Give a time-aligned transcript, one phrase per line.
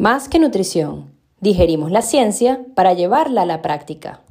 [0.00, 4.22] Más que nutrición, digerimos la ciencia para llevarla a la práctica.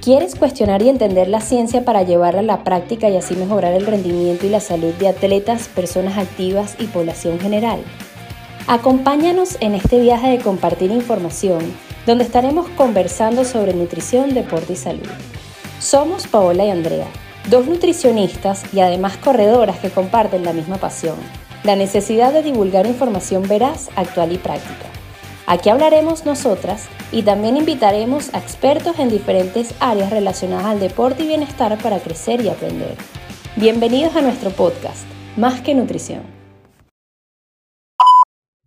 [0.00, 3.86] ¿Quieres cuestionar y entender la ciencia para llevarla a la práctica y así mejorar el
[3.86, 7.84] rendimiento y la salud de atletas, personas activas y población general?
[8.66, 11.60] Acompáñanos en este viaje de compartir información,
[12.04, 15.06] donde estaremos conversando sobre nutrición, deporte y salud.
[15.78, 17.06] Somos Paola y Andrea,
[17.48, 21.16] dos nutricionistas y además corredoras que comparten la misma pasión,
[21.64, 24.86] la necesidad de divulgar información veraz, actual y práctica.
[25.46, 31.28] Aquí hablaremos nosotras y también invitaremos a expertos en diferentes áreas relacionadas al deporte y
[31.28, 32.96] bienestar para crecer y aprender.
[33.56, 35.04] Bienvenidos a nuestro podcast,
[35.36, 36.41] Más que Nutrición.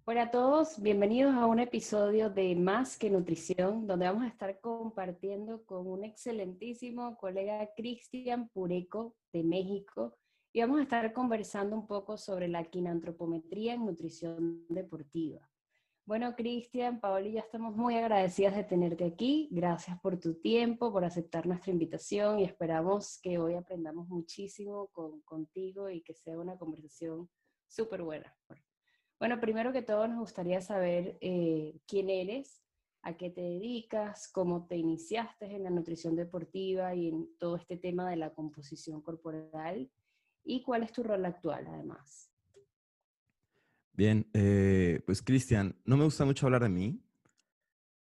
[0.07, 4.59] Hola a todos, bienvenidos a un episodio de Más que Nutrición, donde vamos a estar
[4.61, 10.15] compartiendo con un excelentísimo colega Cristian Pureco de México
[10.53, 15.49] y vamos a estar conversando un poco sobre la quinantropometría en nutrición deportiva.
[16.05, 19.49] Bueno, Cristian, Paola ya estamos muy agradecidas de tenerte aquí.
[19.49, 24.87] Gracias por tu tiempo, por aceptar nuestra invitación y esperamos que hoy aprendamos muchísimo
[25.23, 27.27] contigo y que sea una conversación
[27.67, 28.31] súper buena.
[29.19, 32.61] Bueno, primero que todo nos gustaría saber eh, quién eres,
[33.01, 37.77] a qué te dedicas, cómo te iniciaste en la nutrición deportiva y en todo este
[37.77, 39.89] tema de la composición corporal
[40.43, 42.31] y cuál es tu rol actual además.
[43.93, 47.01] Bien, eh, pues Cristian, no me gusta mucho hablar de mí,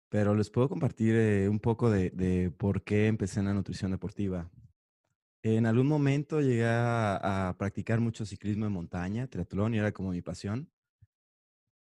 [0.08, 4.50] pero les puedo compartir eh, un poco de, por qué empecé en la nutrición deportiva.
[5.42, 10.10] En algún momento llegué a, a, practicar mucho ciclismo de montaña, triatlón, y era como
[10.10, 10.70] mi pasión.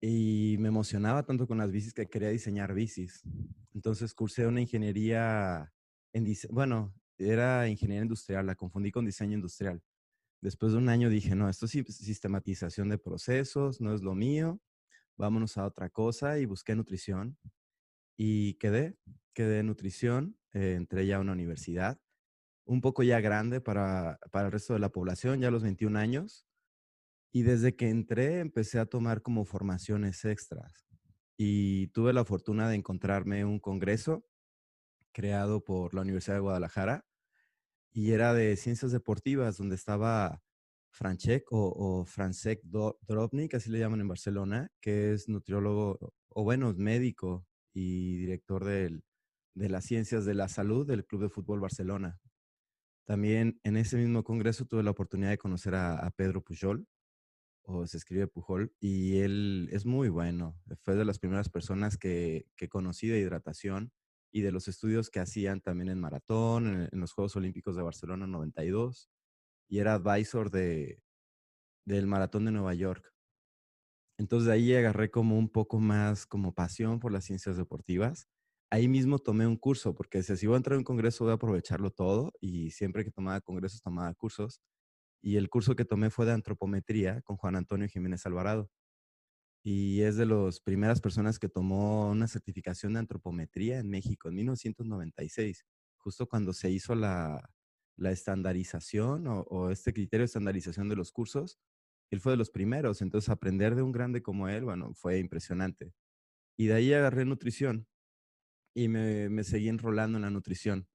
[0.01, 3.23] Y me emocionaba tanto con las bicis que quería diseñar bicis.
[3.75, 5.73] Entonces cursé una ingeniería
[6.13, 9.83] en, bueno, era ingeniería industrial, la confundí con diseño industrial.
[10.41, 14.61] Después de un año dije, no, esto es sistematización de procesos, no es lo mío,
[15.17, 17.37] vámonos a otra cosa y busqué nutrición
[18.17, 18.97] y quedé,
[19.34, 22.01] quedé nutrición, eh, entré ya a una universidad,
[22.65, 25.99] un poco ya grande para, para el resto de la población, ya a los 21
[25.99, 26.47] años,
[27.33, 30.87] y desde que entré empecé a tomar como formaciones extras
[31.37, 34.25] y tuve la fortuna de encontrarme un congreso
[35.12, 37.05] creado por la Universidad de Guadalajara
[37.93, 40.43] y era de ciencias deportivas, donde estaba
[40.91, 46.72] Franchek o, o Francek Drobnik, así le llaman en Barcelona, que es nutriólogo, o bueno,
[46.77, 49.03] médico y director del,
[49.55, 52.19] de las ciencias de la salud del Club de Fútbol Barcelona.
[53.05, 56.87] También en ese mismo congreso tuve la oportunidad de conocer a, Pedro Pujol,
[57.69, 60.56] o se escribe Pujol, y él es muy bueno.
[60.83, 63.93] Fue de las primeras personas que, que conocí de hidratación
[64.33, 68.27] y de los estudios que hacían también en maratón, en, los Juegos Olímpicos de Barcelona
[68.27, 69.11] 92,
[69.69, 71.03] y era advisor de,
[71.84, 73.12] del maratón de Nueva York.
[74.19, 78.28] Entonces de ahí agarré como un poco más como pasión por las ciencias deportivas.
[78.71, 81.34] Ahí mismo tomé un curso, porque si voy a entrar a un congreso voy a
[81.34, 84.61] aprovecharlo todo y siempre que tomaba congresos tomaba cursos.
[85.23, 88.71] Y el curso que tomé fue de antropometría con Juan Antonio Jiménez Alvarado
[89.62, 94.37] y es de las primeras personas que tomó una certificación de antropometría en México en
[94.37, 95.67] 1996,
[95.99, 97.51] justo cuando se hizo la,
[97.97, 101.59] la estandarización o, este criterio de estandarización de los cursos.
[102.11, 105.93] Él fue de los primeros, entonces aprender de un grande como él, bueno, fue impresionante.
[106.57, 107.87] Y de ahí agarré nutrición
[108.75, 110.89] y me, me seguí enrolando en la nutrición.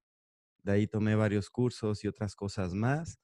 [0.64, 3.20] De ahí tomé varios cursos y otras cosas más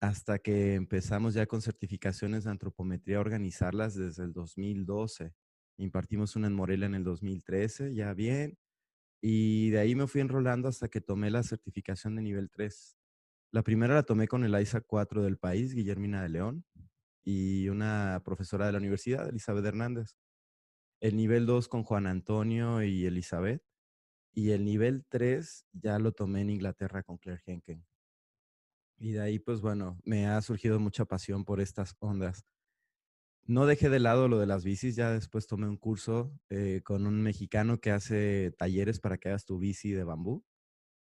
[0.00, 5.32] hasta que empezamos ya con certificaciones de antropometría a organizarlas desde el 2012.
[5.78, 8.58] Impartimos una en Morelia en el 2013, ya bien.
[9.22, 12.96] Y de ahí me fui enrolando hasta que tomé la certificación de nivel 3.
[13.52, 16.64] La primera la tomé con el ISA 4 del país, Guillermina de León,
[17.24, 20.16] y una profesora de la universidad, Elizabeth Hernández.
[21.00, 23.62] El nivel 2 con Juan Antonio y Elizabeth.
[24.34, 27.84] Y el nivel 3 ya lo tomé en Inglaterra con Claire Henken.
[28.96, 32.44] Y de ahí, pues bueno, me ha surgido mucha pasión por estas ondas.
[33.46, 37.06] No dejé de lado lo de las bicis, ya después tomé un curso eh, con
[37.06, 40.44] un mexicano que hace talleres para que hagas tu bici de bambú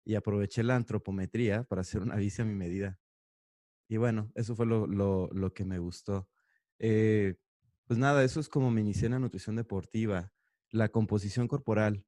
[0.05, 2.99] y aproveché la antropometría para hacer una bici a mi medida.
[3.87, 6.29] Y bueno, eso fue lo, lo, lo que me gustó.
[6.79, 7.35] Eh,
[7.87, 10.33] pues nada, eso es como me inicié en la nutrición deportiva,
[10.71, 12.05] la composición corporal.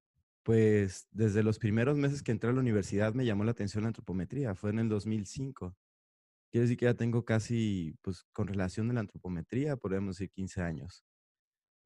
[0.47, 3.89] Pues desde los primeros meses que entré a la universidad me llamó la atención la
[3.89, 5.75] antropometría, fue en el 2005.
[6.49, 10.61] Quiere decir que ya tengo casi, pues con relación de la antropometría, podemos decir 15
[10.61, 11.03] años.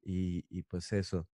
[0.04, 1.28] Y, pues eso.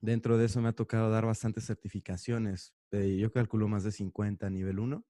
[0.00, 2.74] Dentro de eso me ha tocado dar bastantes certificaciones.
[2.90, 5.06] Eh, yo calculo más de 50 a nivel 1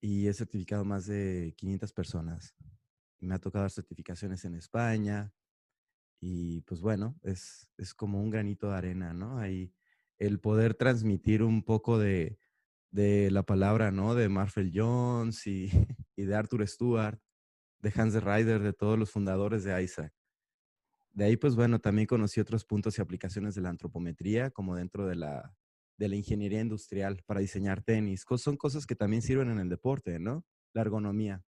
[0.00, 2.54] y he certificado más de 500 personas.
[3.18, 5.34] me ha tocado dar certificaciones en España.
[6.18, 9.38] Y pues bueno, es, es como un granito de arena, ¿no?
[9.38, 9.74] Ahí
[10.20, 12.38] el poder transmitir un poco de,
[12.92, 14.14] de la palabra, ¿no?
[14.14, 15.70] De Marfel Jones y,
[16.16, 17.18] y, de Arthur Stewart,
[17.80, 20.12] de Hans de Ryder, de todos los fundadores de Isaac.
[21.12, 25.06] De ahí, pues bueno, también conocí otros puntos y aplicaciones de la antropometría, como dentro
[25.06, 25.56] de la,
[25.96, 28.24] de la ingeniería industrial para diseñar tenis.
[28.36, 30.44] Son cosas que también sirven en el deporte, ¿no?
[30.72, 31.42] La ergonomía,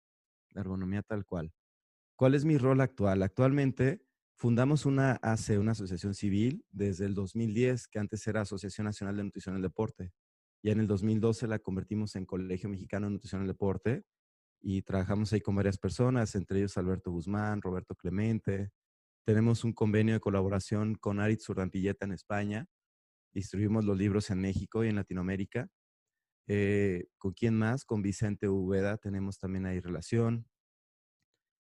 [0.50, 1.52] la ergonomía tal cual.
[2.16, 3.22] ¿Cuál es mi rol actual?
[3.22, 4.04] Actualmente
[4.38, 9.24] fundamos una ACE, una asociación civil, desde el 2010, que antes era Asociación Nacional de
[9.24, 10.12] Nutrición del Deporte.
[10.62, 14.04] Ya en el 2012 la convertimos en Colegio Mexicano de Nutrición del Deporte
[14.60, 18.70] y trabajamos ahí con varias personas, entre ellos Alberto Guzmán, Roberto Clemente.
[19.24, 22.66] Tenemos un convenio de colaboración con Aritz Urdampilleta en España
[23.32, 25.68] distribuimos los libros en México y en Latinoamérica.
[26.48, 27.84] Eh, ¿Con quién más?
[27.84, 30.46] Con Vicente Ubeda tenemos también ahí relación.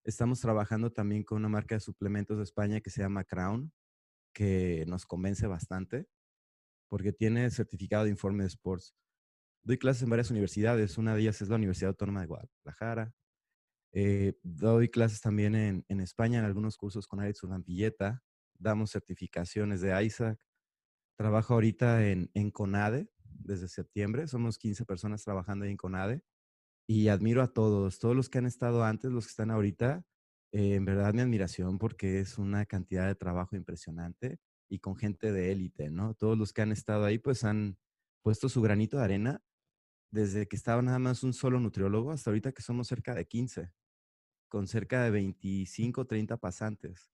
[0.08, 3.70] Estamos trabajando también con una marca de suplementos de España que se llama Crown,
[4.32, 6.08] que nos convence bastante
[6.88, 8.94] porque tiene certificado de informe de sports.
[9.62, 13.12] Doy clases en varias universidades, una de ellas es la Universidad Autónoma de Guadalajara.
[13.92, 18.22] Eh, doy clases también en, en, España en algunos cursos con Aritz Urdampilleta.
[18.54, 20.40] Damos certificaciones de ISAC.
[21.18, 24.26] Trabajo ahorita en, en CONADE desde septiembre.
[24.26, 26.22] Somos 15 personas trabajando en CONADE.
[26.90, 30.04] Y admiro a todos, todos los que han estado antes, los que están ahorita.
[30.52, 34.38] Eh, en verdad, mi admiración porque es una cantidad de trabajo impresionante
[34.70, 36.14] y con gente de élite, ¿no?
[36.14, 37.78] Todos los que han estado ahí, pues han
[38.22, 39.42] puesto su granito de arena
[40.10, 43.72] desde que estaba nada más un solo nutriólogo hasta ahorita que somos cerca de 15,
[44.48, 47.10] con cerca de 25, 30 pasantes.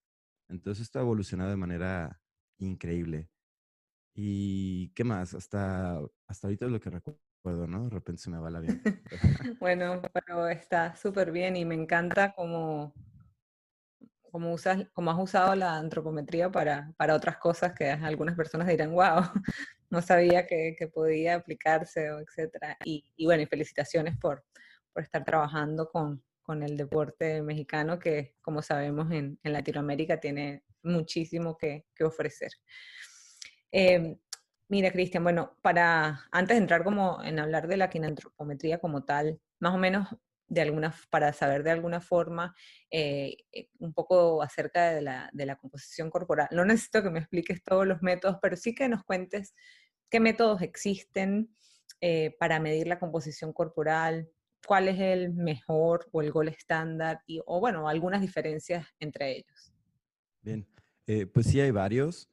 [0.49, 2.21] Entonces esto ha evolucionado de manera
[2.59, 3.31] increíble.
[4.15, 5.35] ¿Y qué más?
[5.35, 7.85] Hasta, hasta ahorita es lo que recuerdo, ¿no?
[7.85, 8.83] De repente se me va la bien.
[9.61, 12.95] bueno, pero está súper bien y me encanta cómo,
[14.31, 18.93] cómo, usas, cómo has usado la antropometría para, para otras cosas que algunas personas dirán,
[18.93, 19.23] wow,
[19.91, 22.77] no sabía que, que podía aplicarse, o etcétera.
[22.85, 24.45] Y, y, bueno, y felicitaciones por,
[24.93, 30.65] por estar trabajando con, con el deporte mexicano que, como sabemos, en, en Latinoamérica tiene
[30.83, 32.53] muchísimo que, que ofrecer.
[33.77, 34.17] Eh,
[34.75, 39.41] mira, Cristian, bueno, para antes de entrar como en hablar de la quinantropometría como tal,
[39.61, 40.09] más o menos
[40.49, 42.57] de alguna, para saber de alguna forma
[42.91, 46.49] eh, eh, un poco acerca de la, de la, composición corporal.
[46.51, 49.55] No necesito que me expliques todos los métodos, pero sí que nos cuentes
[50.11, 51.55] qué métodos existen
[52.39, 54.29] para medir la composición corporal,
[54.67, 59.73] cuál es el mejor o el gol estándar, y, o bueno, algunas diferencias entre ellos.
[60.43, 60.67] Bien,
[61.33, 62.29] pues sí hay varios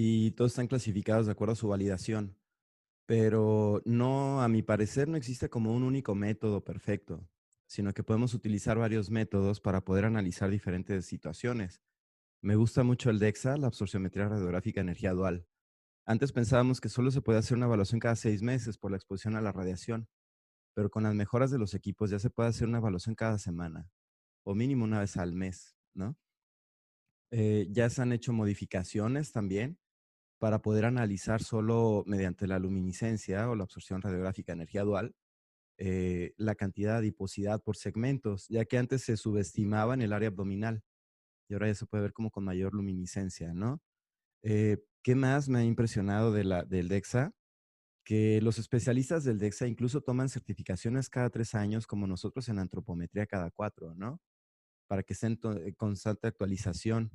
[0.00, 2.36] y todos están clasificados de acuerdo a su validación.
[3.04, 7.28] Pero no, a mi parecer, no existe como un único método perfecto,
[7.66, 11.82] sino que podemos utilizar varios métodos para poder analizar diferentes situaciones.
[12.42, 15.48] Me gusta mucho el DEXA, la absorciometría radiográfica energía dual.
[16.06, 19.34] Antes pensábamos que solo se puede hacer una evaluación cada seis meses por la exposición
[19.34, 20.08] a la radiación,
[20.74, 23.90] pero con las mejoras de los equipos ya se puede hacer una evaluación cada semana,
[24.44, 26.16] o mínimo una vez al mes, ¿no?
[27.32, 29.76] Eh, ya se han hecho modificaciones también
[30.38, 35.14] para poder analizar solo mediante la luminiscencia o la absorción radiográfica energía dual
[35.80, 40.28] eh, la cantidad de adiposidad por segmentos, ya que antes se subestimaba en el área
[40.28, 40.82] abdominal
[41.48, 43.80] y ahora ya se puede ver como con mayor luminiscencia, ¿no?
[44.42, 47.32] Eh, ¿Qué más me ha impresionado del DEXA?
[48.04, 53.26] Que los especialistas del DEXA incluso toman certificaciones cada tres años, como nosotros en antropometría
[53.26, 54.20] cada cuatro, ¿no?
[54.88, 57.12] Para que estén en constante actualización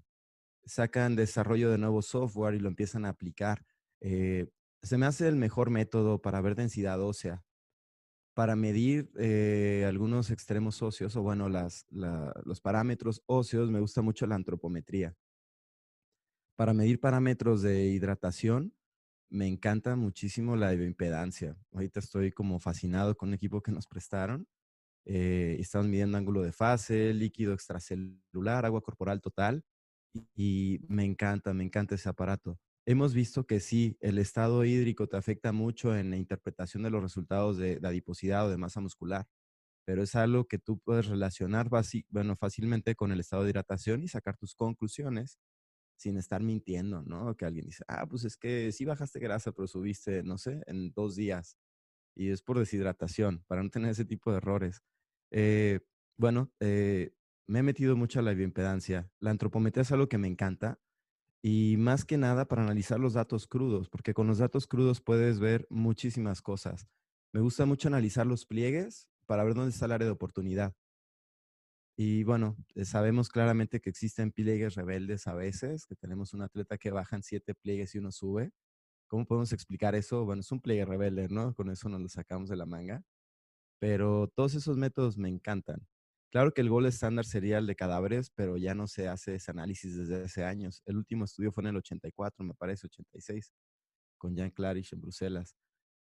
[0.65, 3.65] sacan desarrollo de nuevo software y lo empiezan a aplicar.
[4.01, 4.50] Eh,
[4.82, 7.43] se me hace el mejor método para ver densidad ósea,
[8.34, 14.25] para medir eh, algunos extremos óseos o bueno, las, los parámetros óseos, me gusta mucho
[14.25, 15.15] la antropometría.
[16.55, 18.74] Para medir parámetros de hidratación,
[19.29, 21.58] me encanta muchísimo la bioimpedancia.
[21.72, 24.48] Ahorita estoy como fascinado con un equipo que nos prestaron.
[25.05, 29.65] Eh, estamos midiendo ángulo de fase, líquido extracelular, agua corporal total
[30.36, 32.60] y me encanta, me encanta ese aparato.
[32.86, 37.01] Hemos visto que sí, el estado hídrico te afecta mucho en la interpretación de los
[37.01, 39.25] resultados de, adiposidad o de masa muscular,
[39.86, 41.70] pero es algo que tú puedes relacionar
[42.10, 45.39] bueno, fácilmente con el estado de hidratación y sacar tus conclusiones
[45.98, 47.36] sin estar mintiendo, ¿no?
[47.38, 50.91] Que alguien dice, ah, pues es que sí bajaste grasa, pero subiste, no sé, en
[50.93, 51.58] dos días.
[52.15, 54.84] Y es por deshidratación, para no tener ese tipo de errores.
[55.32, 55.79] Eh,
[56.17, 57.13] bueno, eh,
[57.47, 59.09] me he metido mucho a la bioimpedancia.
[59.19, 60.79] La antropometría es algo que me encanta
[61.41, 65.39] y más que nada para analizar los datos crudos, porque con los datos crudos puedes
[65.39, 66.88] ver muchísimas cosas.
[67.33, 70.73] Me gusta mucho analizar los pliegues para ver dónde está el área de oportunidad.
[71.97, 76.77] Y bueno, eh, sabemos claramente que existen pliegues rebeldes a veces, que tenemos un atleta
[76.77, 78.51] que baja en siete pliegues y uno sube.
[79.07, 80.25] ¿Cómo podemos explicar eso?
[80.25, 81.53] Bueno, es un pliegue rebelde, ¿no?
[81.55, 83.03] Con eso nos lo sacamos de la manga.
[83.79, 85.88] Pero todos esos métodos me encantan.
[86.33, 89.51] Claro que el gol estándar sería el de cadáveres, pero ya no se hace ese
[89.51, 90.81] análisis desde hace años.
[90.87, 93.53] El último estudio fue en el 84, me parece, 86,
[94.17, 95.55] con Jan Clarish en Bruselas.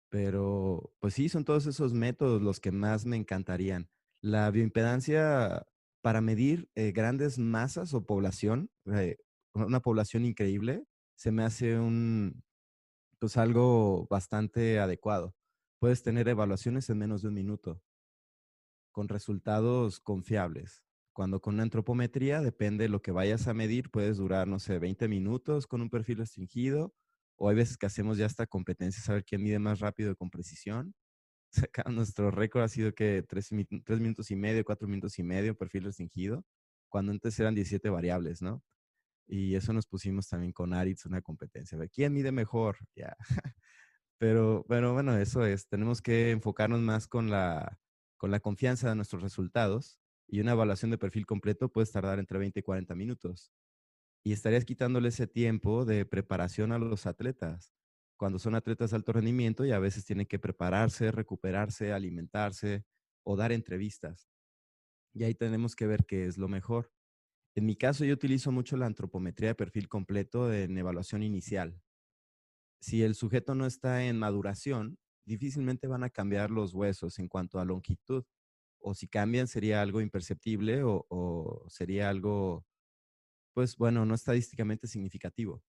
[0.08, 3.90] Pero, pues sí, son todos esos métodos los que más me encantarían.
[4.22, 5.66] La bioimpedancia
[6.00, 9.18] para medir eh, grandes masas o población, eh,
[9.52, 12.42] una población increíble, se me hace un,
[13.18, 15.34] pues algo bastante adecuado.
[15.78, 17.82] Puedes tener evaluaciones en menos de un minuto
[18.92, 20.84] con resultados confiables.
[21.12, 24.78] Cuando con una antropometría, depende de lo que vayas a medir, puedes durar, no sé,
[24.78, 26.94] 20 minutos con un perfil restringido,
[27.36, 30.30] o hay veces que hacemos ya esta competencia, saber quién mide más rápido y con
[30.30, 30.94] precisión.
[31.68, 35.84] Acá nuestro récord ha sido que tres, minutos y medio, cuatro minutos y medio, perfil
[35.84, 36.44] restringido,
[36.88, 38.62] cuando antes eran 17 variables, ¿no?
[39.28, 41.78] Y eso nos pusimos también con Aritz una competencia.
[41.78, 43.16] ver quién mide mejor, ya.
[44.18, 45.66] Pero, bueno, bueno, eso es.
[45.68, 47.78] Tenemos que enfocarnos más con la,
[48.22, 49.98] con la confianza de nuestros resultados
[50.28, 53.50] y una evaluación de perfil completo puede tardar entre 20 y 40 minutos.
[54.24, 57.74] Y estarías quitándole ese tiempo de preparación a los atletas
[58.16, 62.84] cuando son atletas de alto rendimiento y a veces tienen que prepararse, recuperarse, alimentarse
[63.24, 64.30] o dar entrevistas.
[65.12, 66.92] Y ahí tenemos que ver qué es lo mejor.
[67.56, 71.82] En mi caso, yo utilizo mucho la antropometría de perfil completo en evaluación inicial.
[72.80, 77.60] Si el sujeto no está en maduración, difícilmente van a cambiar los huesos en cuanto
[77.60, 78.24] a longitud.
[78.80, 82.66] O si cambian, sería algo imperceptible o, sería algo,
[83.54, 85.62] pues bueno, no estadísticamente significativo.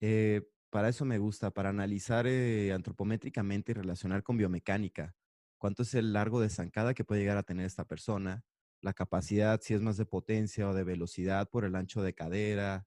[0.00, 5.14] Eh, para eso me gusta, para analizar eh, antropométricamente y relacionar con biomecánica.
[5.58, 8.44] ¿Cuánto es el largo de zancada que puede llegar a tener esta persona?
[8.80, 12.86] La capacidad, si es más de potencia o de velocidad por el ancho de cadera,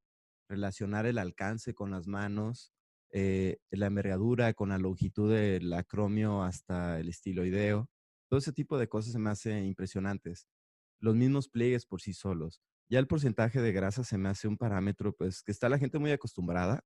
[0.50, 2.74] relacionar el alcance con las manos,
[3.14, 7.90] eh, la envergadura con la longitud del acromio hasta el estiloideo.
[8.30, 10.48] Todo ese tipo de cosas se me hace impresionantes.
[11.00, 12.62] Los mismos pliegues por sí solos.
[12.90, 16.00] Ya el porcentaje de grasa se me hace un parámetro, pues, que está la gente
[16.00, 16.84] muy acostumbrada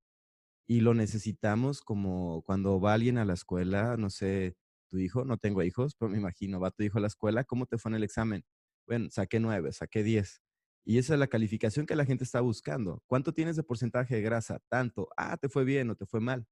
[0.68, 4.56] y lo necesitamos como cuando va alguien a la escuela, no sé,
[4.90, 7.66] tu hijo, no tengo hijos, pero me imagino, va tu hijo a la escuela, ¿cómo
[7.68, 8.44] te fue en el examen?
[8.88, 10.42] Bueno, saqué nueve, saqué diez.
[10.90, 13.04] Y esa es la calificación que la gente está buscando.
[13.08, 14.62] ¿Cuánto tienes de porcentaje de grasa?
[14.70, 15.10] Tanto.
[15.18, 16.48] Ah, te fue bien o te fue mal.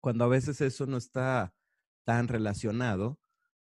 [0.00, 1.54] Cuando a veces eso no está
[2.04, 3.20] tan relacionado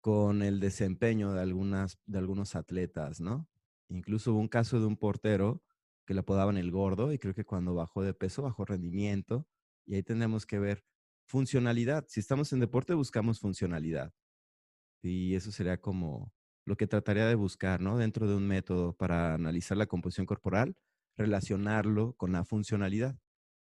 [0.01, 3.47] con el desempeño de, algunas, de algunos atletas, ¿no?
[3.87, 5.63] Incluso hubo un caso de un portero
[6.05, 9.47] que le apodaban el gordo y creo que cuando bajó de peso bajó rendimiento
[9.85, 10.83] y ahí tenemos que ver
[11.27, 12.03] funcionalidad.
[12.09, 14.13] Si estamos en deporte buscamos funcionalidad
[15.01, 16.33] y eso sería como
[16.65, 17.97] lo que trataría de buscar, ¿no?
[17.97, 20.75] Dentro de un método para analizar la composición corporal,
[21.17, 23.17] relacionarlo con la funcionalidad.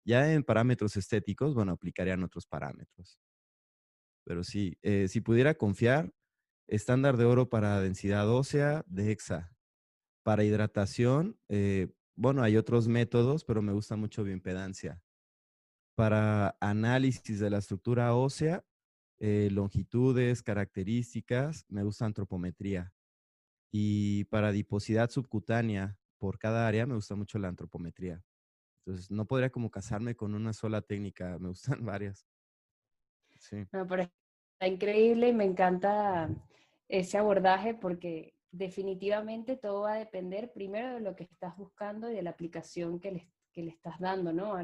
[0.06, 3.20] Ya en parámetros estéticos, bueno, aplicarían otros parámetros.
[4.26, 6.14] Pero sí, eh, si pudiera confiar,
[6.68, 9.52] estándar de oro para densidad ósea, de DEXA.
[10.24, 15.02] Para hidratación, eh, bueno, hay otros métodos, pero me gusta mucho bioimpedancia.
[15.96, 18.64] Para análisis de la estructura ósea,
[19.26, 22.92] eh, longitudes, características, me gusta antropometría.
[23.72, 28.22] Y para adiposidad subcutánea, por cada área, me gusta mucho la antropometría.
[28.86, 32.28] Entonces, no podría como casarme con una sola técnica, me gustan varias.
[33.40, 33.66] Sí.
[33.72, 36.30] pero está increíble y me encanta
[36.90, 42.16] ese abordaje porque definitivamente todo va a depender primero de lo que estás buscando y
[42.16, 44.54] de la aplicación que le, que le estás dando, ¿no?
[44.56, 44.64] A,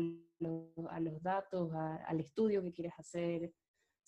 [1.00, 3.54] los datos, al estudio que quieres hacer.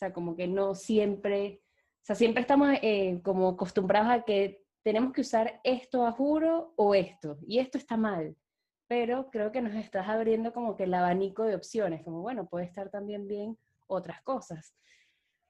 [0.01, 1.61] Sea, como que no siempre,
[2.01, 6.73] o sea, siempre estamos eh, como acostumbrados a que tenemos que usar esto a juro
[6.75, 8.35] o esto, y esto está mal.
[8.87, 12.65] Pero creo que nos estás abriendo como que el abanico de opciones, como bueno, puede
[12.65, 14.73] estar también bien otras cosas.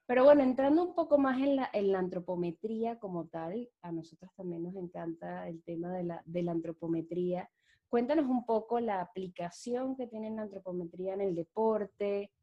[0.06, 4.32] Pero bueno, entrando un poco más en la, en la, antropometría como tal, a nosotros
[4.36, 7.50] también nos encanta el tema de la, de la antropometría.
[7.88, 12.34] Cuéntanos un poco la aplicación que tiene la antropometría en el deporte,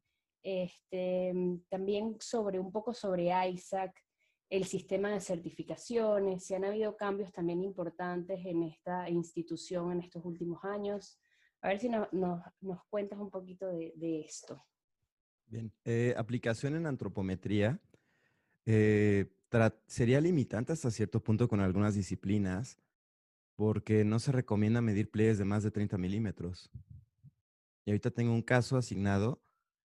[0.48, 1.34] este,
[1.68, 3.92] también sobre un poco sobre ISAC,
[4.48, 10.24] el sistema de certificaciones, si han habido cambios también importantes en esta institución en estos
[10.24, 11.20] últimos años.
[11.60, 14.64] A ver si nos cuentas un poquito de, de esto.
[15.44, 17.78] Bien, eh, aplicación en antropometría
[18.64, 19.26] eh,
[19.86, 22.78] sería limitante hasta cierto punto con algunas disciplinas
[23.54, 26.70] porque no se recomienda medir pliegues de más de 30 milímetros.
[27.84, 29.42] Y ahorita tengo un caso asignado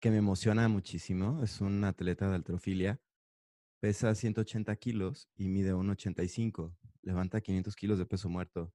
[0.01, 1.43] que me emociona muchísimo.
[1.43, 3.01] Es un atleta de altrofilia,
[3.81, 6.75] pesa 180 kilos y mide 1,85.
[7.03, 8.73] levanta 500 kilos de peso muerto.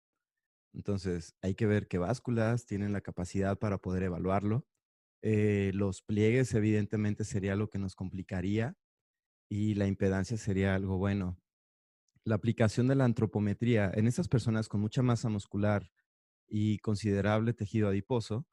[0.74, 4.68] Entonces, hay que ver qué básculas tienen la capacidad para poder evaluarlo.
[5.22, 8.76] Eh, los pliegues, evidentemente, sería lo que nos complicaría
[9.50, 11.40] y la impedancia sería algo bueno.
[12.26, 15.92] La aplicación de la antropometría en esas personas con mucha masa muscular
[16.48, 18.46] y considerable tejido adiposo,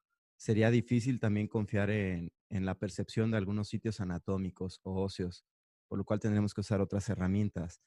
[0.43, 5.45] sería difícil también confiar en, la percepción de algunos sitios anatómicos o óseos,
[5.87, 7.81] por lo cual tendremos que usar otras herramientas.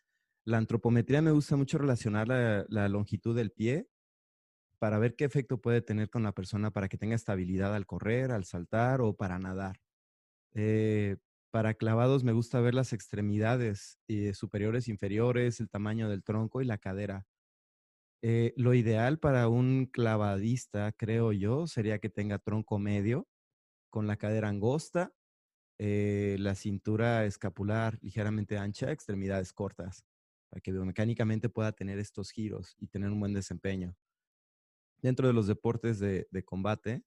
[0.46, 3.90] La antropometría me gusta mucho relacionar la longitud del pie
[4.80, 8.32] para ver qué efecto puede tener con la persona para que tenga estabilidad al correr,
[8.32, 9.82] al saltar o para nadar.
[10.54, 11.18] Eh,
[11.52, 16.66] para clavados me gusta ver las extremidades eh, superiores, inferiores, el tamaño del tronco y
[16.66, 17.26] la cadera.
[18.22, 23.28] Eh, lo ideal para un clavadista, creo yo, sería que tenga tronco medio,
[23.90, 25.14] con la cadera angosta,
[25.78, 30.06] la cintura escapular ligeramente ancha, extremidades cortas,
[30.50, 33.96] para que biomecánicamente pueda tener estos giros y tener un buen desempeño
[35.06, 37.04] dentro de los deportes de, combate,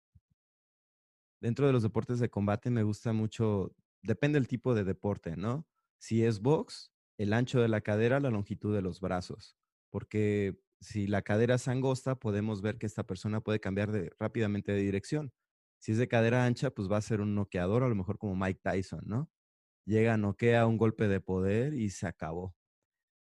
[1.40, 5.66] dentro de los deportes de combate me gusta mucho, depende del tipo de deporte, ¿no?
[5.98, 9.56] Si es box, el ancho de la cadera, la longitud de los brazos,
[9.90, 14.80] porque si la cadera es angosta, podemos ver que esta persona puede cambiar rápidamente de
[14.80, 15.32] dirección.
[15.80, 18.36] Si es de cadera ancha, pues va a ser un noqueador, a lo mejor como
[18.36, 19.30] Mike Tyson, ¿no?
[19.86, 22.54] Llega, noquea un golpe de poder y se acabó.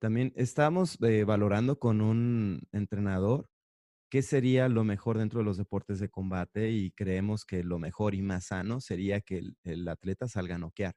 [0.00, 3.48] También estamos eh, valorando con un entrenador
[4.10, 6.70] ¿qué sería lo mejor dentro de los deportes de combate?
[6.70, 10.94] Y creemos que lo mejor y más sano sería que el, atleta salga a noquear.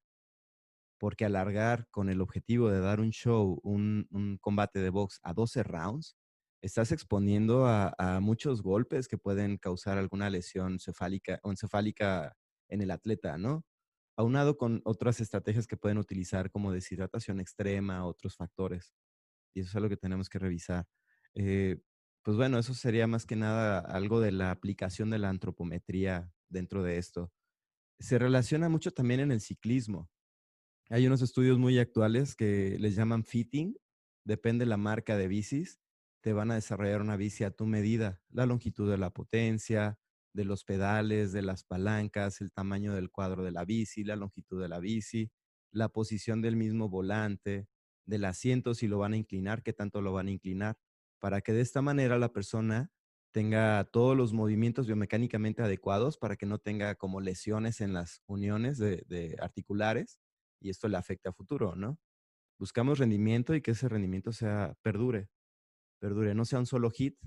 [1.00, 4.07] Porque alargar con el objetivo de dar un show, un,
[4.41, 6.15] combate de box a 12 rounds,
[6.63, 12.38] estás exponiendo a, muchos golpes que pueden causar alguna lesión cefálica o encefálica
[12.70, 13.65] en el atleta, ¿no?
[14.15, 18.93] Aunado con otras estrategias que pueden utilizar como deshidratación extrema, otros factores.
[19.53, 20.86] Y eso es algo que tenemos que revisar.
[21.36, 21.82] Eh,
[22.24, 26.82] pues bueno, eso sería más que nada algo de la aplicación de la antropometría dentro
[26.82, 27.34] de esto.
[27.99, 30.10] Se relaciona mucho también en el ciclismo.
[30.89, 33.76] Hay unos estudios muy actuales que les llaman fitting,
[34.23, 35.83] depende la marca de bicis,
[36.23, 39.99] te van a desarrollar una bici a tu medida, la longitud de la potencia,
[40.33, 44.62] de los pedales, de las palancas, el tamaño del cuadro de la bici, la longitud
[44.62, 45.31] de la bici,
[45.71, 47.67] la posición del mismo volante,
[48.05, 50.77] del asiento, si lo van a inclinar, qué tanto lo van a inclinar
[51.19, 52.89] para que de esta manera la persona
[53.33, 58.77] tenga todos los movimientos biomecánicamente adecuados para que no tenga como lesiones en las uniones
[58.77, 60.19] de, articulares
[60.62, 61.99] y esto le afecte a futuro, ¿no?
[62.59, 65.29] Buscamos rendimiento y que ese rendimiento sea perdure,
[66.04, 67.18] perdure, no sea un solo hit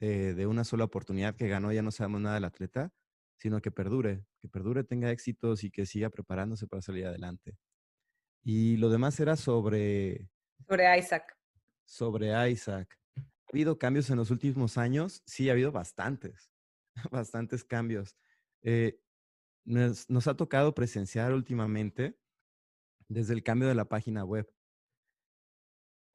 [0.00, 2.92] eh, de una sola oportunidad que ganó, ya no sabemos nada del atleta,
[3.36, 7.58] sino que perdure, que perdure, tenga éxitos y que siga preparándose para salir adelante.
[8.42, 10.30] Y lo demás era sobre...
[10.66, 11.36] Sobre Isaac.
[11.84, 12.98] Sobre Isaac
[13.52, 15.22] habido cambios en los últimos años?
[15.26, 16.50] Sí, ha habido bastantes,
[17.10, 18.16] bastantes cambios.
[18.62, 18.98] Eh,
[19.64, 22.18] nos, ha tocado presenciar últimamente
[23.08, 24.50] desde el cambio de la página web.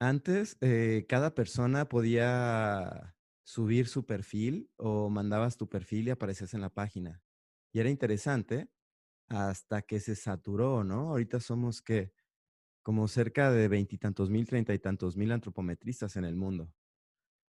[0.00, 6.60] Antes, eh, cada persona podía subir su perfil o mandabas tu perfil y aparecías en
[6.60, 7.22] la página.
[7.72, 8.70] Y era interesante
[9.28, 11.10] hasta que se saturó, ¿no?
[11.10, 12.12] Ahorita somos que
[12.82, 16.72] como cerca de veintitantos mil, treinta y tantos mil antropometristas en el mundo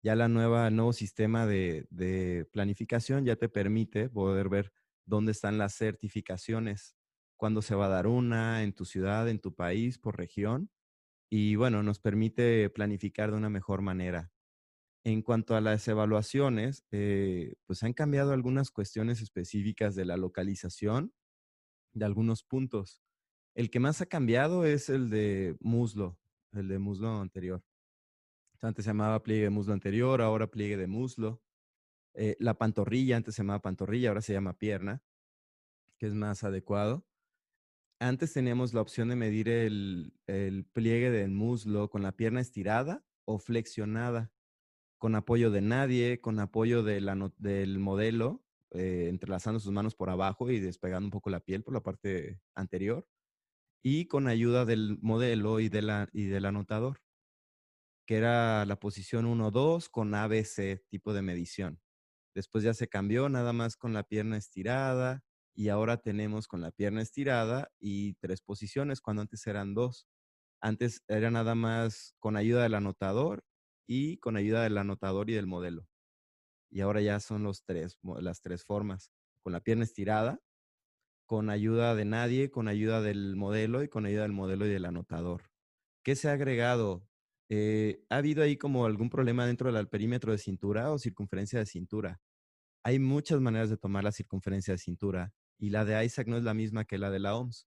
[0.03, 4.73] ya la nueva, el nuevo sistema de, planificación ya te permite poder ver
[5.05, 6.95] dónde están las certificaciones,
[7.37, 10.69] cuándo se va a dar una en tu ciudad, en tu país, por región.
[11.35, 14.31] Y bueno, nos permite planificar de una mejor manera.
[15.03, 21.11] En cuanto a las evaluaciones, eh, pues han cambiado algunas cuestiones específicas de la localización
[21.91, 23.01] de algunos puntos.
[23.55, 26.19] El que más ha cambiado es el de muslo,
[26.51, 27.63] el de muslo anterior.
[28.61, 31.41] Antes se llamaba pliegue de muslo anterior, ahora pliegue de muslo.
[32.13, 35.01] Eh, la pantorrilla, antes se llamaba pantorrilla, ahora se llama pierna,
[35.97, 37.07] que es más adecuado.
[37.99, 40.13] Antes teníamos la opción de medir el,
[40.73, 44.31] pliegue del muslo con la pierna estirada o flexionada,
[44.97, 50.59] con apoyo de nadie, con apoyo del modelo, eh, entrelazando sus manos por abajo y
[50.59, 53.07] despegando un poco la piel por la parte anterior,
[53.83, 57.03] y con ayuda del modelo y, y del anotador
[58.05, 61.79] que era la posición 1-2 con ABC tipo de medición.
[62.35, 66.71] Después ya se cambió nada más con la pierna estirada y ahora tenemos con la
[66.71, 70.07] pierna estirada y tres posiciones cuando antes eran dos.
[70.61, 73.43] Antes era nada más con ayuda del anotador
[73.87, 75.87] y con ayuda del anotador y del modelo.
[76.71, 79.11] Y ahora ya son los tres, las tres formas.
[79.43, 80.39] Con la pierna estirada,
[81.25, 84.85] con ayuda de nadie, con ayuda del modelo y con ayuda del modelo y del
[84.85, 85.43] anotador.
[86.03, 87.07] ¿Qué se ha agregado?
[87.49, 91.65] eh, ha habido ahí como algún problema dentro del perímetro de cintura o circunferencia de
[91.65, 92.19] cintura.
[92.83, 96.43] Hay muchas maneras de tomar la circunferencia de cintura y la de Isaac no es
[96.43, 97.67] la misma que la de la OMS.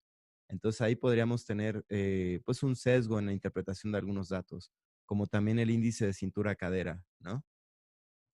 [0.49, 4.71] Entonces ahí podríamos tener eh, pues un sesgo en la interpretación de algunos datos,
[5.05, 7.43] como también el índice de cintura-cadera, ¿no?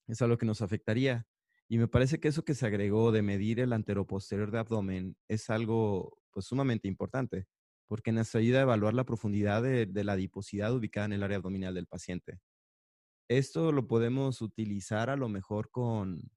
[0.07, 1.27] Es algo que nos afectaría.
[1.69, 5.49] Y me parece que eso que se agregó de medir el anteroposterior de abdomen es
[5.49, 7.47] algo pues sumamente importante,
[7.87, 11.75] porque nos ayuda a evaluar la profundidad de, la adiposidad ubicada en el área abdominal
[11.75, 12.39] del paciente.
[13.29, 16.31] Esto lo podemos utilizar a lo mejor con,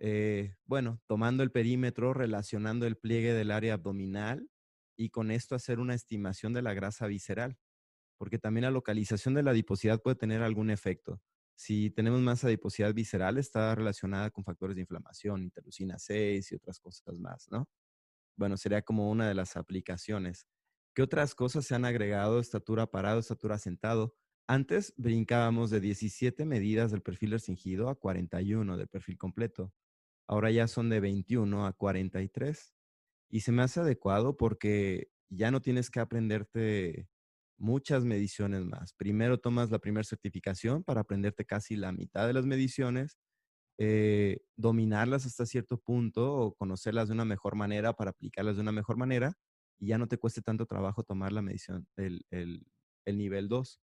[0.00, 4.48] eh, bueno, tomando el perímetro, relacionando el pliegue del área abdominal
[4.96, 7.56] y con esto hacer una estimación de la grasa visceral,
[8.18, 11.20] porque también la localización de la adiposidad puede tener algún efecto.
[11.56, 16.78] Si tenemos más adiposidad visceral, está relacionada con factores de inflamación, interleucina 6 y otras
[16.78, 17.68] cosas más, ¿no?
[18.36, 20.46] Bueno, sería como una de las aplicaciones.
[20.94, 22.38] ¿Qué otras cosas se han agregado?
[22.38, 24.14] Estatura parado, estatura sentado.
[24.46, 29.72] Antes brincábamos de 17 medidas del perfil restringido a 41 del perfil completo.
[30.28, 32.74] Ahora ya son de 21 a 43.
[33.30, 37.08] Y se me hace adecuado porque ya no tienes que aprenderte
[37.58, 38.92] muchas mediciones más.
[38.92, 43.18] Primero tomas la primera certificación para aprenderte casi la mitad de las mediciones,
[43.78, 48.72] eh, dominarlas hasta cierto punto o conocerlas de una mejor manera para aplicarlas de una
[48.72, 49.34] mejor manera
[49.78, 52.66] y ya no te cueste tanto trabajo tomar la medición, el, el,
[53.06, 53.80] el nivel 2.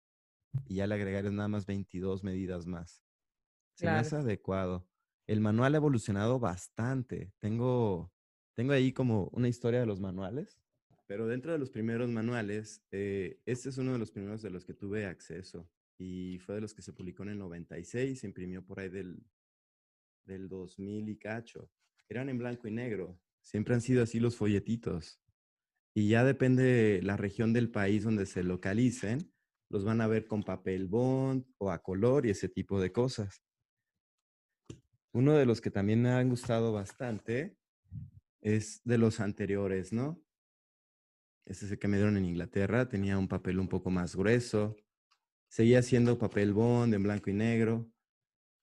[0.65, 3.03] Y ya le agregaré nada más 22 medidas más.
[3.75, 4.87] Se me hace adecuado.
[5.29, 7.31] El manual ha evolucionado bastante.
[7.37, 8.11] Tengo,
[8.55, 10.59] tengo ahí como una historia de los manuales.
[11.05, 14.65] Pero dentro de los primeros manuales, eh, este es uno de los primeros de los
[14.65, 18.65] que tuve acceso y fue de los que se publicó en el 96, se imprimió
[18.65, 19.23] por ahí del,
[20.25, 21.69] del 2000 y cacho.
[22.09, 25.21] Eran en blanco y negro, siempre han sido así los folletitos.
[25.93, 29.31] Y ya depende la región del país donde se localicen,
[29.69, 33.43] los van a ver con papel bond o a color y ese tipo de cosas.
[35.11, 37.57] Uno de los que también me han gustado bastante
[38.41, 40.21] es de los anteriores, ¿no?
[41.45, 42.87] Este es el que me dieron en Inglaterra.
[42.87, 44.75] Tenía un papel un poco más grueso.
[45.47, 47.91] Seguía siendo papel bond en blanco y negro.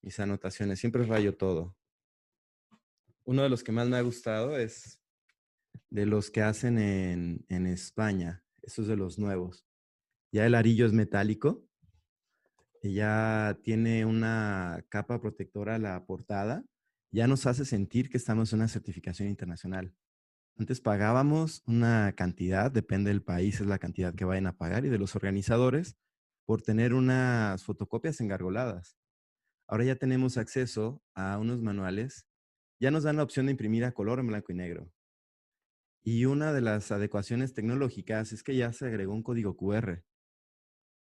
[0.02, 1.76] Mis anotaciones, siempre rayo todo.
[3.24, 5.02] Uno de los que más me ha gustado es
[5.90, 8.44] de los que hacen en, en España.
[8.62, 9.66] Esos de los nuevos.
[10.30, 11.66] Ya el arillo es metálico.
[12.92, 16.64] Ya tiene una capa protectora a la portada.
[17.12, 19.94] Ya nos hace sentir que estamos en una certificación internacional.
[20.58, 24.88] Antes pagábamos una cantidad, depende del país, es la cantidad que vayan a pagar y
[24.88, 25.96] de los organizadores
[26.46, 28.96] por tener unas fotocopias engargoladas.
[29.68, 32.26] Ahora ya tenemos acceso a unos manuales.
[32.80, 34.90] Ya nos dan la opción de imprimir a color en blanco y negro.
[36.04, 40.04] Y una de las adecuaciones tecnológicas es que ya se agregó un código QR.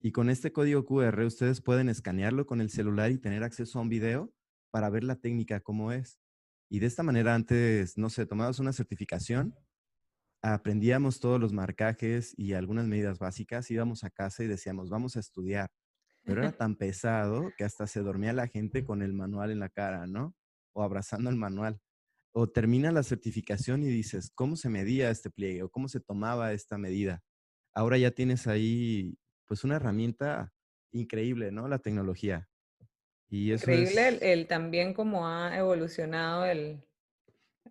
[0.00, 3.82] Y con este código QR ustedes pueden escanearlo con el celular y tener acceso a
[3.82, 4.32] un video
[4.70, 6.18] para ver la técnica cómo es.
[6.68, 9.54] Y de esta manera antes, no sé, tomabas una certificación,
[10.42, 15.20] aprendíamos todos los marcajes y algunas medidas básicas, íbamos a casa y decíamos, vamos a
[15.20, 15.70] estudiar.
[16.24, 19.68] Pero era tan pesado que hasta se dormía la gente con el manual en la
[19.68, 20.34] cara, ¿no?
[20.74, 21.80] O abrazando el manual.
[22.32, 25.62] O termina la certificación y dices, ¿cómo se medía este pliegue?
[25.62, 27.22] ¿O cómo se tomaba esta medida?
[27.74, 30.52] Ahora ya tienes ahí, pues, una herramienta
[30.92, 31.68] increíble, ¿no?
[31.68, 32.48] La tecnología.
[33.28, 36.84] Increíble el, también cómo ha evolucionado el,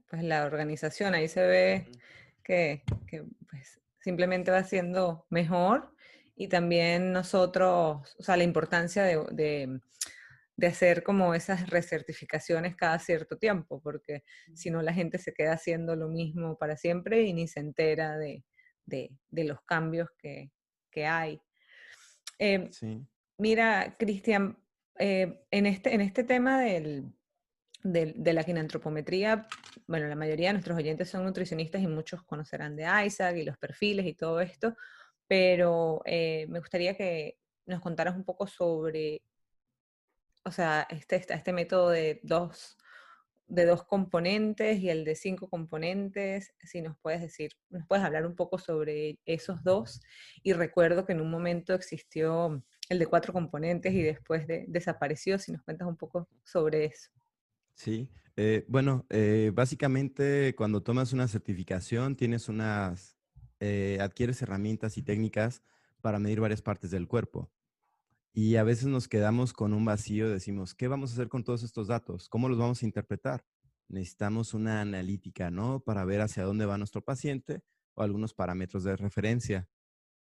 [0.10, 1.14] pues, la organización.
[1.16, 1.88] Ahí se ve
[2.44, 2.84] que,
[3.50, 5.94] pues, simplemente va siendo mejor
[6.36, 9.80] y también nosotros, o sea, la importancia de,
[10.62, 15.96] hacer como esas recertificaciones cada cierto tiempo, porque si no la gente se queda haciendo
[15.96, 18.44] lo mismo para siempre y ni se entera de,
[19.32, 20.52] los cambios que,
[21.06, 21.42] hay.
[22.38, 22.69] Em,
[23.38, 24.58] mira, Cristian,
[24.98, 27.13] eh, en, este, en este tema del,
[27.84, 29.48] de la quinantropometría,
[29.88, 33.58] bueno, la mayoría de nuestros oyentes son nutricionistas y muchos conocerán de Isaac y los
[33.58, 34.76] perfiles y todo esto,
[35.28, 39.21] pero eh, me gustaría que nos contaras un poco sobre,
[40.43, 42.78] o sea, este, este, este método de dos,
[43.48, 48.26] de dos componentes y el de cinco componentes, si nos puedes decir, nos puedes hablar
[48.26, 50.02] un poco sobre esos dos.
[50.44, 55.38] Y recuerdo que en un momento existió el de cuatro componentes y después de, desapareció.
[55.40, 57.10] Si nos cuentas un poco sobre eso.
[57.74, 63.18] Sí, eh, bueno, eh, básicamente cuando tomas una certificación tienes unas,
[63.60, 65.62] eh, adquieres herramientas y técnicas
[66.02, 67.52] para medir varias partes del cuerpo.
[68.36, 71.63] Y a veces nos quedamos con un vacío, decimos, ¿qué vamos a hacer con todos
[71.63, 72.30] estos datos?
[72.30, 73.45] ¿Cómo los vamos a interpretar?
[73.88, 75.80] Necesitamos una analítica, ¿no?
[75.80, 77.62] Para ver hacia dónde va nuestro paciente
[77.95, 79.69] o algunos parámetros de referencia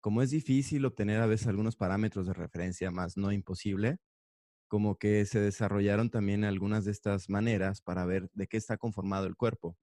[0.00, 3.98] como es difícil obtener a veces algunos parámetros de referencia, más no imposible,
[4.68, 9.26] como que se desarrollaron también algunas de estas maneras para ver de qué está conformado
[9.26, 9.76] el cuerpo.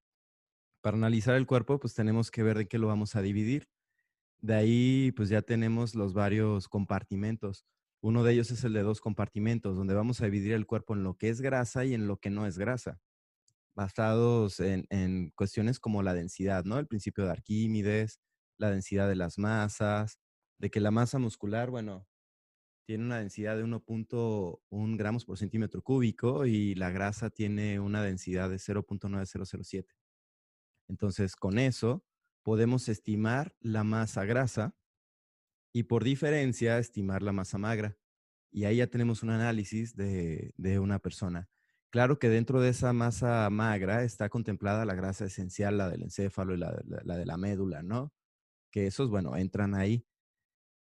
[0.81, 3.67] Para analizar el cuerpo, pues tenemos que ver de qué lo vamos a dividir.
[4.41, 7.65] De ahí, pues ya tenemos los varios compartimentos.
[8.01, 11.03] Uno de ellos es el de dos compartimentos, donde vamos a dividir el cuerpo en
[11.03, 12.99] lo que es grasa y en lo que no es grasa,
[13.75, 16.77] basados en, en cuestiones como la densidad, ¿no?
[16.77, 18.19] El principio de Arquímedes,
[18.57, 20.19] la densidad de las masas,
[20.59, 22.07] de que la masa muscular, bueno,
[22.85, 28.49] tiene una densidad de 1.1 gramos por centímetro cúbico y la grasa tiene una densidad
[28.49, 29.87] de 0.9007.
[30.87, 32.05] Entonces, con eso
[32.43, 34.75] podemos estimar la masa grasa
[35.75, 37.97] y por diferencia estimar la masa magra.
[38.49, 41.49] Y ahí ya tenemos un análisis de, una persona.
[41.89, 46.53] Claro que dentro de esa masa magra está contemplada la grasa esencial, la del encéfalo
[46.53, 48.13] y la, la de la médula, ¿no?
[48.71, 50.05] Que esos, bueno, entran ahí.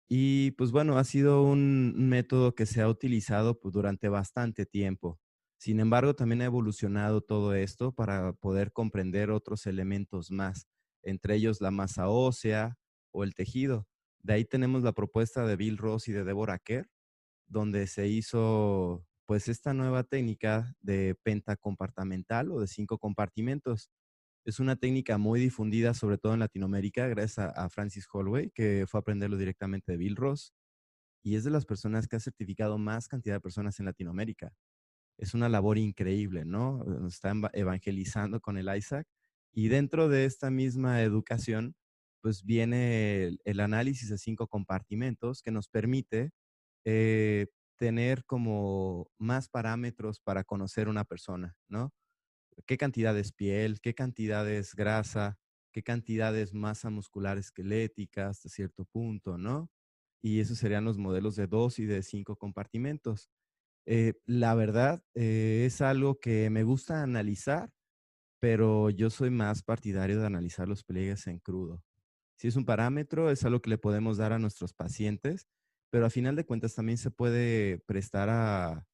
[0.09, 5.21] Y pues bueno, ha sido un método que se ha utilizado pues, durante bastante tiempo.
[5.59, 10.67] Sin embargo, también ha evolucionado todo esto para poder comprender otros elementos más,
[11.03, 12.79] entre ellos la masa ósea
[13.13, 13.87] o el tejido.
[14.23, 16.89] De ahí tenemos la propuesta de Bill Ross y de Deborah Kerr,
[17.47, 23.91] donde se hizo pues esta nueva técnica de pentacompartamental o de cinco compartimentos,
[24.49, 28.97] es una técnica muy difundida, sobre todo en Latinoamérica, gracias a, Francis Holloway, que fue
[28.97, 30.55] a aprenderlo directamente de Bill Ross.
[31.23, 34.55] Y es de las personas que ha certificado más cantidad de personas en Latinoamérica.
[35.19, 36.83] Es una labor increíble, ¿no?
[36.85, 39.07] Nos está evangelizando con el Isaac.
[39.53, 41.75] Y dentro de esta misma educación,
[42.23, 46.31] pues viene el, análisis de cinco compartimentos que nos permite
[46.85, 51.93] eh, tener como más parámetros para conocer una persona, ¿no?
[52.67, 55.39] qué cantidad es piel, qué cantidad es grasa,
[55.73, 59.71] qué cantidad es masa muscular esquelética hasta cierto punto, ¿no?
[60.23, 63.31] Y esos serían los modelos de dos y de cinco compartimentos.
[63.87, 67.71] Eh, la verdad eh, es algo que me gusta analizar,
[68.41, 71.83] pero yo soy más partidario de analizar los pliegues en crudo.
[72.39, 75.49] Si es un parámetro, es algo que le podemos dar a nuestros pacientes,
[75.91, 78.85] pero a final de cuentas también se puede prestar a,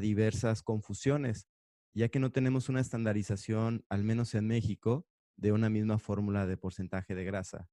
[0.00, 1.48] diversas confusiones
[1.94, 6.58] ya que no tenemos una estandarización, al menos en México, de una misma fórmula de
[6.58, 7.68] porcentaje de grasa.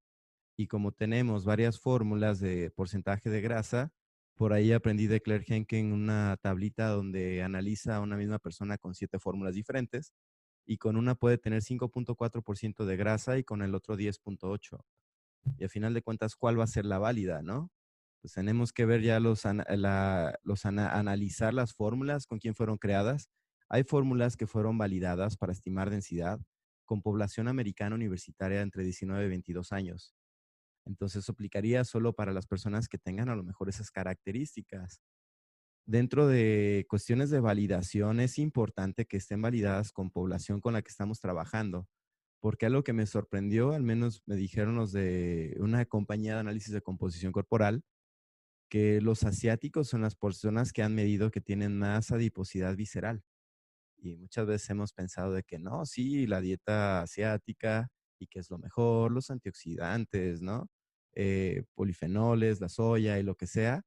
[0.57, 3.91] Y como tenemos varias fórmulas de porcentaje de grasa,
[4.33, 8.95] por ahí aprendí de Claire Henken una tablita donde analiza a una misma persona con
[8.95, 10.13] siete fórmulas diferentes
[10.65, 14.84] y con una puede tener 5.4% de grasa y con el otro 10.8%.
[15.58, 17.71] Y a final de cuentas, ¿cuál va a ser la válida, no?
[18.21, 19.43] Pues tenemos que ver ya los,
[20.43, 23.30] los analizar las fórmulas con quién fueron creadas
[23.69, 26.39] hay fórmulas que fueron validadas para estimar densidad
[26.86, 30.13] con población americana universitaria entre 19 y 22 años.
[30.86, 35.01] Entonces, aplicaría solo para las personas que tengan a lo mejor esas características.
[35.87, 40.89] Dentro de cuestiones de validación, es importante que estén validadas con población con la que
[40.89, 41.87] estamos trabajando,
[42.39, 46.73] porque algo que me sorprendió, al menos me dijeron los de una compañía de análisis
[46.73, 47.83] de composición corporal,
[48.69, 53.23] que los asiáticos son las personas que han medido que tienen más adiposidad visceral.
[53.97, 58.49] Y muchas veces hemos pensado de que no, sí, la dieta asiática y que es
[58.49, 60.67] lo mejor, los antioxidantes, ¿no?
[61.15, 63.83] Eh, polifenoles, la soya y lo que sea,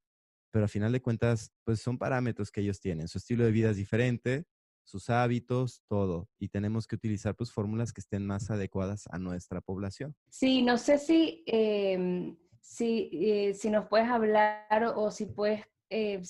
[0.51, 3.07] pero a final de cuentas, pues son parámetros que ellos tienen.
[3.07, 4.45] Su estilo de vida es diferente,
[4.83, 6.27] sus hábitos, todo.
[6.39, 10.15] Y tenemos que utilizar pues fórmulas que estén más adecuadas a nuestra población.
[10.29, 16.21] Sí, no sé si, em, si, eh, si nos puedes hablar o si puedes eh,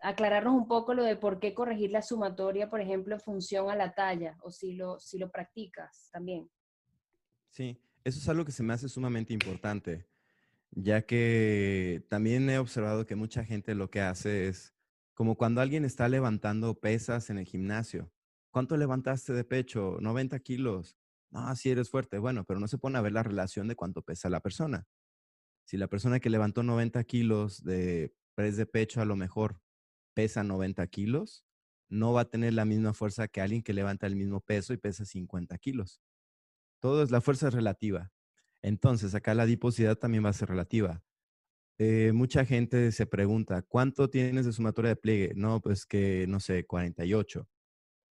[0.00, 3.76] aclararnos un poco lo de por qué corregir la sumatoria, por ejemplo, en función a
[3.76, 6.50] la talla, o si lo, si lo practicas también.
[7.50, 10.06] Sí, eso es algo que se me hace sumamente importante,
[10.72, 14.74] ya que también he observado que mucha gente lo que hace es
[15.14, 18.10] como cuando alguien está levantando pesas en el gimnasio.
[18.50, 19.98] ¿Cuánto levantaste de pecho?
[20.00, 20.96] 90 kilos.
[21.30, 22.18] No, si eres fuerte.
[22.18, 24.86] Bueno, pero no se pone a ver la relación de cuánto pesa la persona.
[25.64, 29.60] Si la persona que levantó 90 kilos de press de pecho a lo mejor
[30.14, 31.44] pesa 90 kilos,
[31.88, 34.78] no va a tener la misma fuerza que alguien que levanta el mismo peso y
[34.78, 36.00] pesa 50 kilos.
[36.80, 38.10] Todo es la fuerza relativa.
[38.62, 41.02] Entonces, acá la adiposidad también va a ser relativa.
[41.78, 45.32] Eh, mucha gente se pregunta, ¿cuánto tienes de sumatoria de pliegue?
[45.34, 47.48] No, pues que, no sé, 48.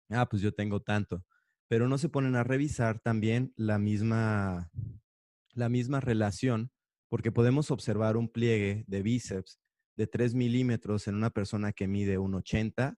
[0.08, 1.24] Ah, pues yo tengo tanto.
[1.68, 4.70] Pero no se ponen a revisar también la misma,
[5.52, 6.72] la misma relación,
[7.10, 9.60] porque podemos observar un pliegue de bíceps
[9.96, 12.96] de 3 milímetros en una persona que mide 1,80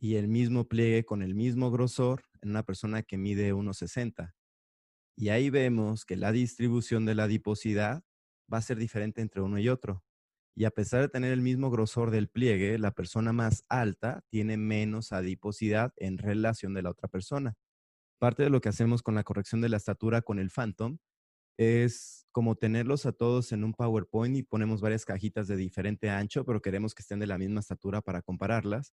[0.00, 4.34] y el mismo pliegue con el mismo grosor en una persona que mide 1,60.
[5.16, 8.02] Y ahí vemos que la distribución de la adiposidad
[8.52, 10.04] va a ser diferente entre uno y otro.
[10.54, 14.56] Y a pesar de tener el mismo grosor del pliegue, la persona más alta tiene
[14.56, 17.54] menos adiposidad en relación de la otra persona.
[18.18, 20.98] Parte de lo que hacemos con la corrección de la estatura con el Phantom
[21.58, 26.44] es como tenerlos a todos en un PowerPoint y ponemos varias cajitas de diferente ancho,
[26.44, 28.92] pero queremos que estén de la misma estatura para compararlas.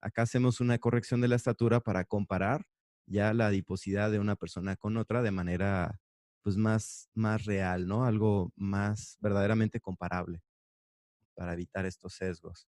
[0.00, 2.66] Acá hacemos una corrección de la estatura para comparar
[3.06, 6.00] ya la adiposidad de una persona con otra de manera
[6.42, 8.04] pues más, más real, ¿no?
[8.04, 10.42] Algo más verdaderamente comparable
[11.34, 12.68] para evitar estos sesgos.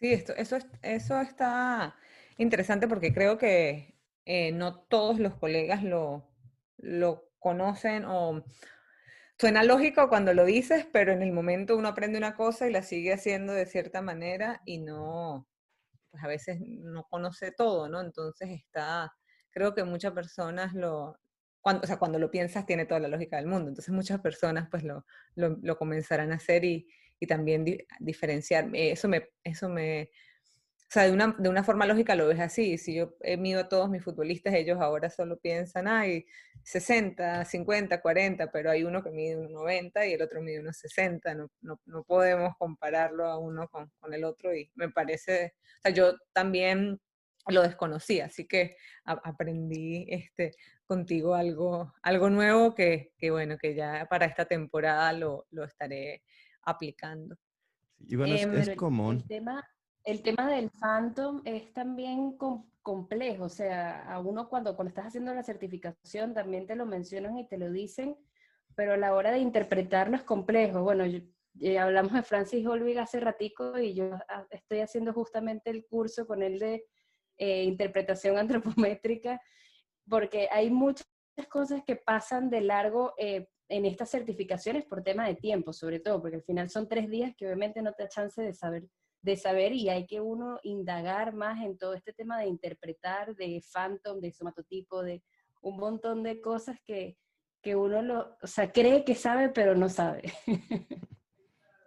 [0.00, 1.96] Sí, esto, eso, eso está
[2.38, 6.28] interesante porque creo que eh, no todos los colegas lo,
[6.78, 8.44] lo conocen o
[9.38, 12.82] suena lógico cuando lo dices, pero en el momento uno aprende una cosa y la
[12.82, 15.48] sigue haciendo de cierta manera y no,
[16.10, 18.00] pues a veces no conoce todo, ¿no?
[18.00, 19.12] Entonces está,
[19.56, 21.18] creo que muchas personas lo,
[21.62, 24.68] cuando, o sea, cuando lo piensas tiene toda la lógica del mundo, entonces muchas personas
[24.70, 26.86] pues lo, lo, comenzarán a hacer y,
[27.18, 27.64] y también
[27.98, 28.68] diferenciar.
[28.74, 32.76] Eso me, eso me, o sea, de una, de una forma lógica lo ves así.
[32.76, 36.26] Si yo mido a todos mis futbolistas, ellos ahora solo piensan, ay,
[36.62, 41.34] 60, 50, 40, pero hay uno que mide 1,90 y el otro mide 1,60.
[41.34, 45.80] No, no, no podemos compararlo a uno con, con, el otro y me parece, o
[45.80, 47.00] sea, yo también
[47.52, 50.52] lo desconocía, así que aprendí este,
[50.84, 56.22] contigo algo, algo nuevo que, que, bueno, que ya para esta temporada lo, lo estaré
[56.62, 57.36] aplicando.
[58.00, 59.16] Y bueno, es, em, es común.
[59.16, 59.64] El tema,
[60.04, 62.36] el tema del Phantom es también
[62.82, 67.38] complejo, o sea, a uno cuando, cuando estás haciendo la certificación también te lo mencionan
[67.38, 68.16] y te lo dicen,
[68.74, 70.82] pero a la hora de interpretarlo es complejo.
[70.82, 71.04] Bueno,
[71.60, 76.26] eh, hablamos de Francis Holwig hace ratico y yo ah, estoy haciendo justamente el curso
[76.26, 76.84] con él de
[77.38, 79.40] eh, interpretación antropométrica,
[80.08, 81.06] porque hay muchas
[81.50, 86.20] cosas que pasan de largo eh, en estas certificaciones por tema de tiempo, sobre todo,
[86.20, 88.84] porque al final son tres días que obviamente no te da chance de saber
[89.26, 93.60] de saber y hay que uno indagar más en todo este tema de interpretar, de
[93.72, 95.20] phantom, de somatotipo, de
[95.60, 97.18] un montón de cosas que,
[97.60, 100.32] que uno lo, o sea, cree que sabe, pero no sabe.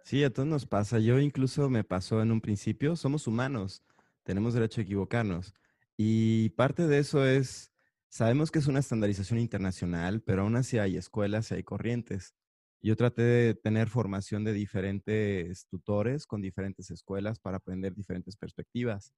[0.02, 0.98] Sí, a todos nos pasa.
[0.98, 3.84] Yo incluso me pasó en un principio, somos humanos,
[4.22, 5.54] tenemos derecho a equivocarnos.
[5.96, 7.72] Y parte de eso es,
[8.08, 12.34] sabemos que es una estandarización internacional, pero aún así hay escuelas y hay corrientes.
[12.82, 19.12] Yo traté de tener formación de diferentes tutores con diferentes escuelas para aprender diferentes perspectivas.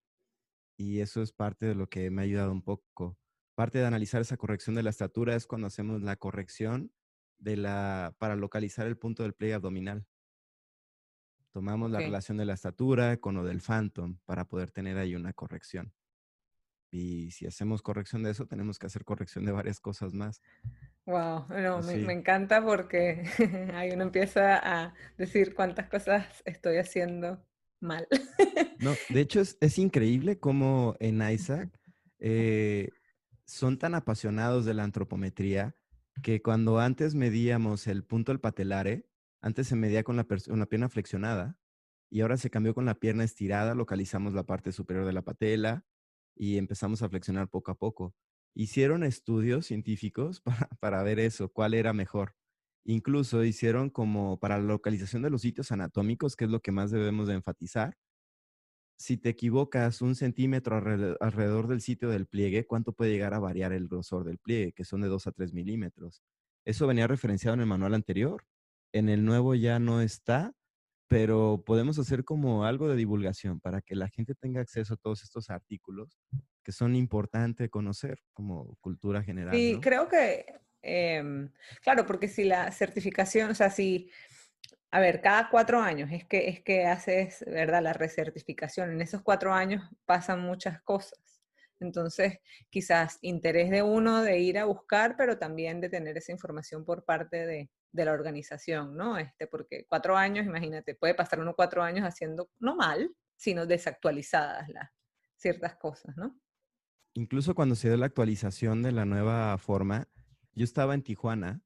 [0.77, 3.17] Y eso es parte de lo que me ha ayudado un poco.
[3.55, 6.93] Parte de analizar esa corrección de la estatura es cuando hacemos la corrección
[7.39, 10.07] de la, para localizar el punto del pliegue abdominal.
[11.53, 15.33] Tomamos la relación de la estatura con lo del phantom para poder tener ahí una
[15.33, 15.93] corrección.
[16.91, 20.43] Y si hacemos corrección de eso, tenemos que hacer corrección de varias cosas más.
[21.07, 23.25] Wow, no, me, encanta porque
[23.75, 27.45] ahí uno empieza a decir cuántas cosas estoy haciendo
[27.81, 28.07] mal.
[28.79, 31.71] No, de hecho es, es increíble cómo en Isaac
[32.19, 32.91] eh,
[33.45, 35.75] son tan apasionados de la antropometría
[36.23, 39.07] que cuando antes medíamos el punto del patelare,
[39.43, 41.59] antes se medía con la, con la pierna flexionada
[42.11, 45.85] y ahora se cambió con la pierna estirada, localizamos la parte superior de la patela
[46.35, 48.15] y empezamos a flexionar poco a poco
[48.55, 52.35] hicieron estudios científicos para, para, ver eso, cuál era mejor.
[52.85, 56.91] Incluso hicieron como para la localización de los sitios anatómicos, que es lo que más
[56.91, 57.97] debemos de enfatizar.
[58.99, 63.73] Si te equivocas un centímetro alrededor, del sitio del pliegue, ¿cuánto puede llegar a variar
[63.73, 64.73] el grosor del pliegue?
[64.73, 66.23] Que son de 2 a 3 milímetros.
[66.65, 68.45] Eso venía referenciado en el manual anterior.
[68.93, 70.53] En el nuevo ya no está,
[71.09, 75.23] pero podemos hacer como algo de divulgación para que la gente tenga acceso a todos
[75.23, 76.19] estos artículos
[76.63, 79.55] que son importantes conocer como cultura general.
[79.55, 80.47] Sí, creo que,
[80.81, 81.51] em,
[81.83, 84.11] claro, porque si la certificación, o sea, si,
[84.91, 87.83] a ver, cada cuatro años es que, es que haces, ¿verdad?
[87.83, 88.93] La recertificación.
[88.93, 91.43] En esos cuatro años pasan muchas cosas.
[91.81, 92.39] Entonces,
[92.71, 97.05] quizás interés de uno de ir a buscar, pero también de tener esa información por
[97.05, 99.19] parte de, de la organización, ¿no?
[99.19, 104.69] Este, porque cuatro años, imagínate, puede pasar uno cuatro años haciendo, no mal, sino desactualizadas
[104.69, 104.91] las
[105.37, 106.41] ciertas cosas, ¿no?
[107.15, 110.09] incluso cuando se dio la actualización de la nueva forma,
[110.55, 111.63] yo estaba en Tijuana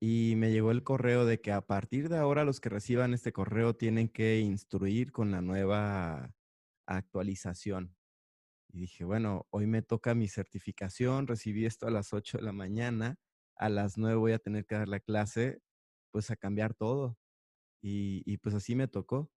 [0.00, 3.32] y me llegó el correo de que a partir de ahora los que reciban este
[3.32, 6.32] correo tienen que instruir con la nueva
[6.86, 7.96] actualización.
[8.70, 12.52] Y dije, bueno, hoy me toca mi certificación, recibí esto a las 8 de la
[12.52, 13.18] mañana,
[13.58, 15.60] a las 9 voy a tener que dar la clase,
[16.12, 17.18] pues a cambiar todo.
[17.82, 19.30] Y, pues así me tocó.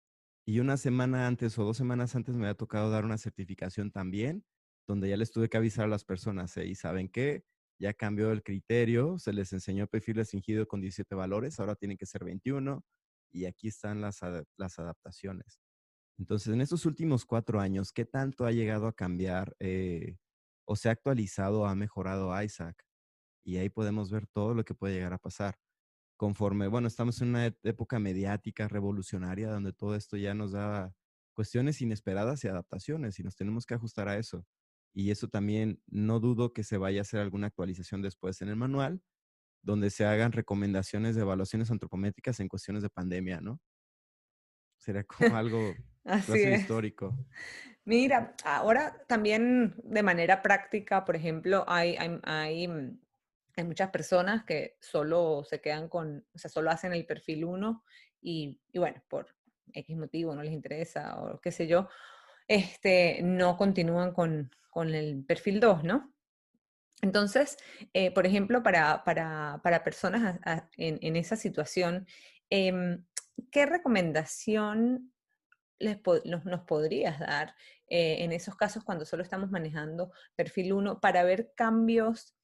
[0.46, 4.44] Y una semana antes o dos semanas antes me había tocado dar una certificación también
[4.88, 7.44] donde ya les tuve que avisar a las personas, y saben qué,
[7.78, 12.06] ya cambió el criterio, se les enseñó perfil restringido con 17 valores, ahora tienen que
[12.06, 12.82] ser 21
[13.30, 14.20] y aquí están las,
[14.56, 15.60] las adaptaciones.
[16.18, 20.16] Entonces, en estos últimos cuatro años, ¿qué tanto ha llegado a cambiar eh,
[20.66, 22.87] o se ha actualizado ha mejorado Isaac?
[23.48, 25.58] Y ahí podemos ver todo lo que puede llegar a pasar.
[26.18, 30.92] Conforme, bueno, estamos en una época mediática revolucionaria donde todo esto ya nos da
[31.32, 34.44] cuestiones inesperadas y adaptaciones y nos tenemos que ajustar a eso.
[34.92, 38.56] Y eso también no dudo que se vaya a hacer alguna actualización después en el
[38.56, 39.00] manual,
[39.62, 43.62] donde se hagan recomendaciones de evaluaciones antropométricas en cuestiones de pandemia, ¿no?
[44.76, 45.74] Sería como algo
[46.04, 47.16] Así histórico.
[47.86, 53.07] Mira, ahora también de manera práctica, por ejemplo, hay, hay, hay, mm,
[53.58, 57.84] hay, muchas personas que solo se quedan con, o sea, solo hacen el perfil 1
[58.20, 59.34] y, y, bueno, por
[59.72, 61.88] X motivo no les interesa o qué sé yo,
[62.46, 66.12] este, no continúan con, con el perfil 2, ¿no?
[67.02, 67.56] Entonces,
[67.92, 70.40] eh, por ejemplo, para, para, para personas
[70.76, 72.06] en, en, esa situación,
[72.50, 72.98] eh,
[73.52, 75.12] ¿qué recomendación
[75.78, 77.54] les nos podrías dar
[77.88, 82.34] eh, en esos casos cuando solo estamos manejando perfil 1 para ver cambios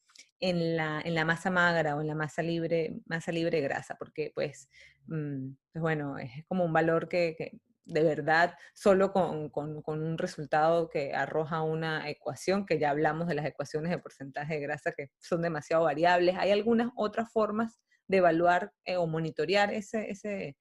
[0.49, 3.97] en la, en la, masa magra o en la masa libre, masa libre grasa?
[3.99, 4.69] Porque pues,
[5.07, 10.91] mm, pues bueno, es como un valor que, de verdad solo con, con, un resultado
[10.91, 15.11] que arroja una ecuación, que ya hablamos de las ecuaciones de porcentaje de grasa que
[15.19, 16.37] son demasiado variables.
[16.39, 20.59] ¿Hay algunas otras formas de evaluar eh, o monitorear ese, ese,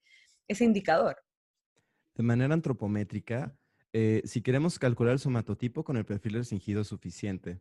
[0.48, 1.16] ese indicador?
[2.14, 3.54] De manera antropométrica,
[3.92, 7.60] eh, si queremos calcular el somatotipo con el perfil restringido es suficiente.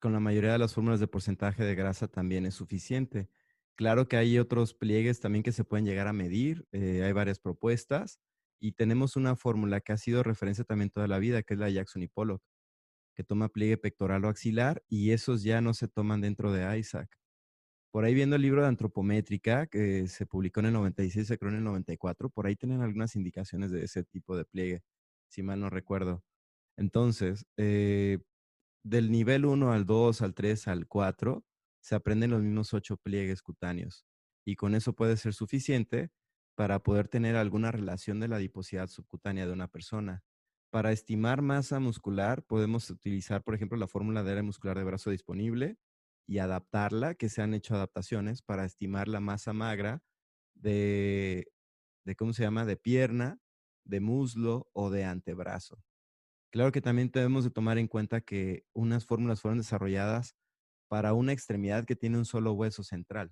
[0.00, 3.28] Con la mayoría de las fórmulas de porcentaje de grasa también es suficiente.
[3.76, 7.38] Claro que hay otros pliegues también que se pueden llegar a medir, eh, hay varias
[7.38, 8.20] propuestas
[8.60, 11.70] y tenemos una fórmula que ha sido referencia también toda la vida, que es la
[11.70, 12.42] Jackson y Pollock,
[13.14, 17.18] que toma pliegue pectoral o axilar y esos ya no se toman dentro de Isaac.
[17.92, 21.50] Por ahí viendo el libro de antropométrica que se publicó en el 96, se creó
[21.50, 24.82] en el 94, por ahí tienen algunas indicaciones de ese tipo de pliegue,
[25.28, 26.22] si mal no recuerdo.
[26.76, 28.18] Entonces, eh,
[28.86, 31.44] del nivel 1 al 2, al 3, al 4,
[31.80, 34.06] se aprenden los mismos 8 pliegues cutáneos.
[34.44, 36.10] Y con eso puede ser suficiente
[36.54, 40.22] para poder tener alguna relación de la adiposidad subcutánea de una persona.
[40.70, 45.10] Para estimar masa muscular, podemos utilizar, por ejemplo, la fórmula de área muscular de brazo
[45.10, 45.78] disponible,
[46.28, 50.02] y adaptarla, que se han hecho adaptaciones para estimar la masa magra
[50.54, 51.52] de,
[52.04, 53.40] de, ¿cómo se llama?, de pierna,
[53.84, 55.85] de muslo o de antebrazo.
[56.56, 60.34] Claro que también debemos de tomar en cuenta que unas fórmulas fueron desarrolladas
[60.88, 63.30] para una extremidad que tiene un solo hueso central.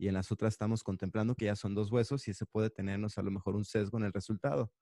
[0.00, 3.18] Y en las otras estamos contemplando que ya son dos huesos y ese puede tenernos
[3.18, 4.72] a lo mejor un sesgo en el resultado.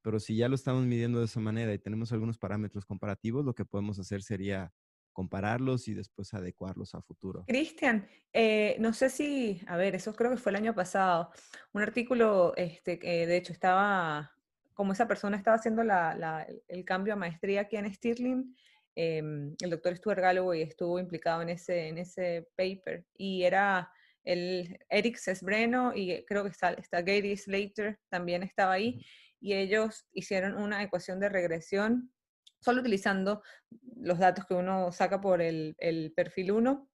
[0.00, 3.54] Pero si ya lo estamos midiendo de esa manera y tenemos algunos parámetros comparativos, lo
[3.54, 4.72] que podemos hacer sería
[5.12, 7.44] compararlos y después adecuarlos a futuro.
[7.46, 11.30] Cristian, eh, no sé si, a ver, eso creo que fue el año pasado,
[11.74, 14.33] un artículo, este, que de hecho estaba,
[14.74, 18.56] como esa persona estaba haciendo el cambio a maestría aquí en Stirling,
[18.96, 23.90] em, el doctor Stuart Galloway estuvo implicado en ese, en ese paper y era
[24.24, 29.04] el Eric Sesbreno y creo que está, está Gary Slater también estaba ahí
[29.40, 32.10] y ellos hicieron una ecuación de regresión
[32.64, 33.42] solo utilizando
[33.96, 35.76] los datos que uno saca por el,
[36.16, 36.88] perfil 1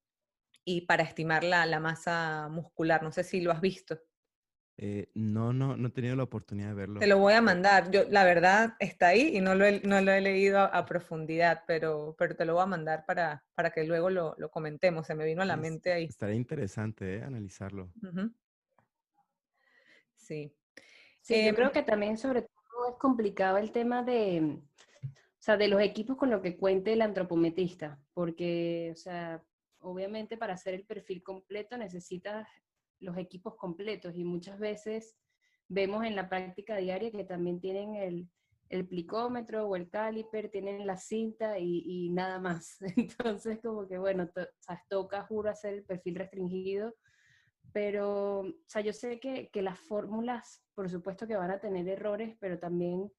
[0.65, 3.01] y para estimar la, masa muscular.
[3.03, 3.97] No sé si lo has visto.
[4.77, 6.99] Eh, no, no, no he tenido la oportunidad de verlo.
[6.99, 7.91] Te lo voy a mandar.
[7.91, 11.63] Yo, la verdad, está ahí y no lo he, no lo he leído a, profundidad,
[11.67, 15.05] pero, pero te lo voy a mandar para, para que luego lo, comentemos.
[15.05, 16.05] Se me vino a la mente ahí.
[16.05, 17.23] Estaría interesante ¿eh?
[17.23, 17.91] analizarlo.
[20.15, 20.55] Sí.
[21.21, 24.57] Sí, yo em, creo que también sobre todo es complicado el tema de,
[25.03, 29.43] o sea, de los equipos con los que cuente el antropometrista, porque, o sea,
[29.79, 32.47] obviamente para hacer el perfil completo necesitas
[33.01, 35.17] los equipos completos y muchas veces
[35.67, 38.29] vemos en la práctica diaria que también tienen el,
[38.69, 42.77] el plicómetro o el caliper, tienen la cinta y, nada más.
[42.97, 46.95] Entonces, como que bueno, o sea, toca, juro, hacer el perfil restringido,
[47.73, 51.87] pero, o sea, yo sé que, que las fórmulas, por supuesto que van a tener
[51.87, 53.11] errores, pero también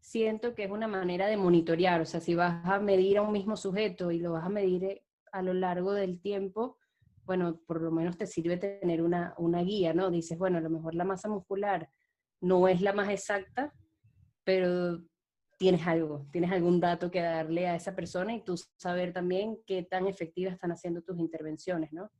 [0.00, 3.32] siento que es una manera de monitorear, o sea, si vas a medir a un
[3.32, 6.78] mismo sujeto y lo vas a medir eh, a lo largo del tiempo,
[7.24, 10.10] bueno, por lo menos te sirve tener una, una guía, ¿no?
[10.10, 11.88] Dices, bueno, a lo mejor la masa muscular
[12.40, 13.72] no es la más exacta,
[14.44, 15.00] pero
[15.58, 19.84] tienes algo, tienes algún dato que darle a esa persona y tú saber también qué
[19.84, 22.10] tan efectivas están haciendo tus intervenciones, ¿no?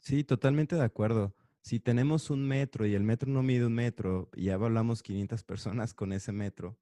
[0.00, 1.34] Sí, totalmente de acuerdo.
[1.60, 5.44] Si tenemos un metro y el metro no mide un metro y ya hablamos 500
[5.44, 6.78] personas con ese metro,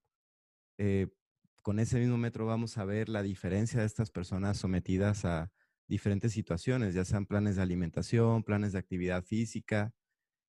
[0.78, 1.09] eh,
[1.62, 5.51] con ese mismo metro vamos a ver la diferencia de estas personas sometidas a,
[5.89, 9.93] diferentes situaciones, ya sean planes de alimentación, planes de actividad física,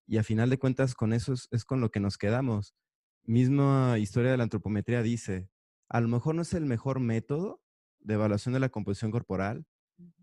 [0.08, 2.76] y a final de cuentas con eso es, con lo que nos quedamos.
[3.24, 5.50] Misma historia de la antropometría dice,
[5.90, 7.62] a lo mejor no es el mejor método
[8.00, 9.66] de evaluación de la composición corporal,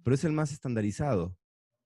[0.05, 1.37] pero es el más estandarizado.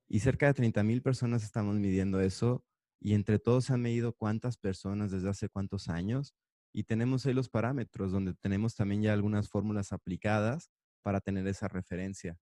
[0.08, 2.64] Y cerca de 30 mil personas estamos midiendo eso
[3.00, 6.34] y entre todos se han medido cuántas personas desde hace cuántos años
[6.76, 10.70] y tenemos ahí los parámetros donde tenemos también ya algunas fórmulas aplicadas
[11.02, 12.38] para tener esa referencia.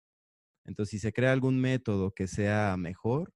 [0.69, 3.33] Entonces, si se crea algún método que sea mejor,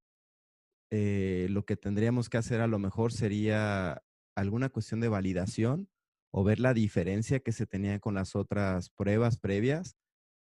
[0.91, 4.03] eh, lo que tendríamos que hacer a lo mejor sería
[4.37, 5.89] alguna cuestión de validación
[6.31, 9.97] o ver la diferencia que se tenía con las otras pruebas previas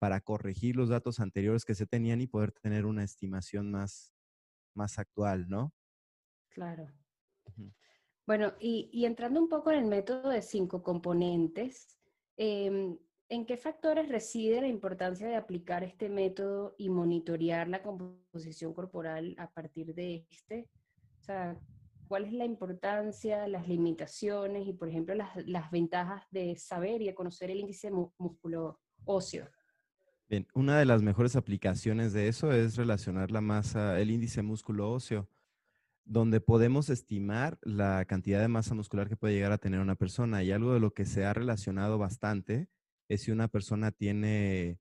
[0.01, 4.13] para corregir los datos anteriores que se tenían y poder tener una estimación más,
[4.75, 5.73] más actual, ¿no?
[6.49, 6.93] Claro.
[8.27, 11.87] Bueno, y, entrando un poco en el método de cinco componentes,
[12.37, 12.99] em,
[13.33, 19.35] ¿en qué factores reside la importancia de aplicar este método y monitorear la composición corporal
[19.39, 20.69] a partir de este?
[21.19, 21.59] O sea,
[22.09, 27.15] ¿cuál es la importancia, las limitaciones y, por ejemplo, las, ventajas de saber y de
[27.15, 29.49] conocer el índice músculo óseo?
[30.29, 34.93] Bien, una de las mejores aplicaciones de eso es relacionar la masa, el índice músculo
[34.93, 35.27] óseo
[36.05, 40.43] donde podemos estimar la cantidad de masa muscular que puede llegar a tener una persona.
[40.43, 42.69] Y algo de lo que se ha relacionado bastante
[43.19, 44.79] si una persona tiene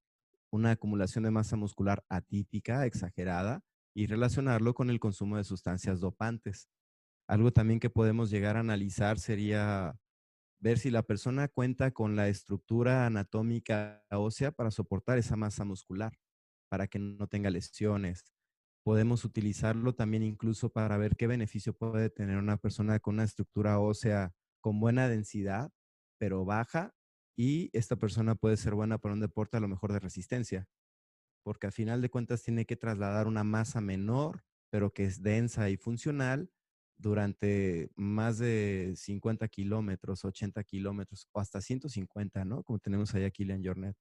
[0.51, 3.63] una acumulación de masa muscular atípica, exagerada,
[3.93, 6.69] y relacionarlo con el consumo de sustancias dopantes.
[7.27, 9.97] Algo también que podemos llegar a analizar sería
[10.59, 16.17] ver si la persona cuenta con la estructura anatómica ósea para soportar esa masa muscular,
[16.69, 18.33] para que no tenga lesiones,
[18.83, 23.79] podemos utilizarlo también incluso para ver qué beneficio puede tener una persona con una estructura
[23.79, 25.71] ósea con buena densidad,
[26.17, 26.93] pero baja,
[27.41, 30.67] y esta persona puede ser buena para un deporte a lo mejor de resistencia,
[31.41, 35.67] porque al final de cuentas tiene que trasladar una masa menor, pero que es densa
[35.71, 36.51] y funcional
[36.97, 42.61] durante más de 50 kilómetros, 80 kilómetros o hasta 150, ¿no?
[42.61, 43.97] Como tenemos ahí a Kilian Jornet.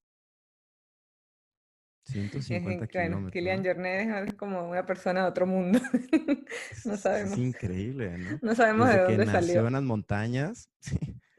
[2.05, 3.33] 150 kilómetros.
[3.33, 5.81] Kilian Jornet es como una persona de otro mundo.
[6.85, 7.33] no sabemos.
[7.33, 8.39] Es increíble, ¿no?
[8.43, 9.55] No sabemos de dónde que salió.
[9.55, 10.69] Nació en las montañas,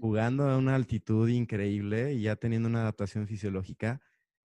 [0.00, 4.00] jugando a una altitud increíble y ya teniendo una adaptación fisiológica.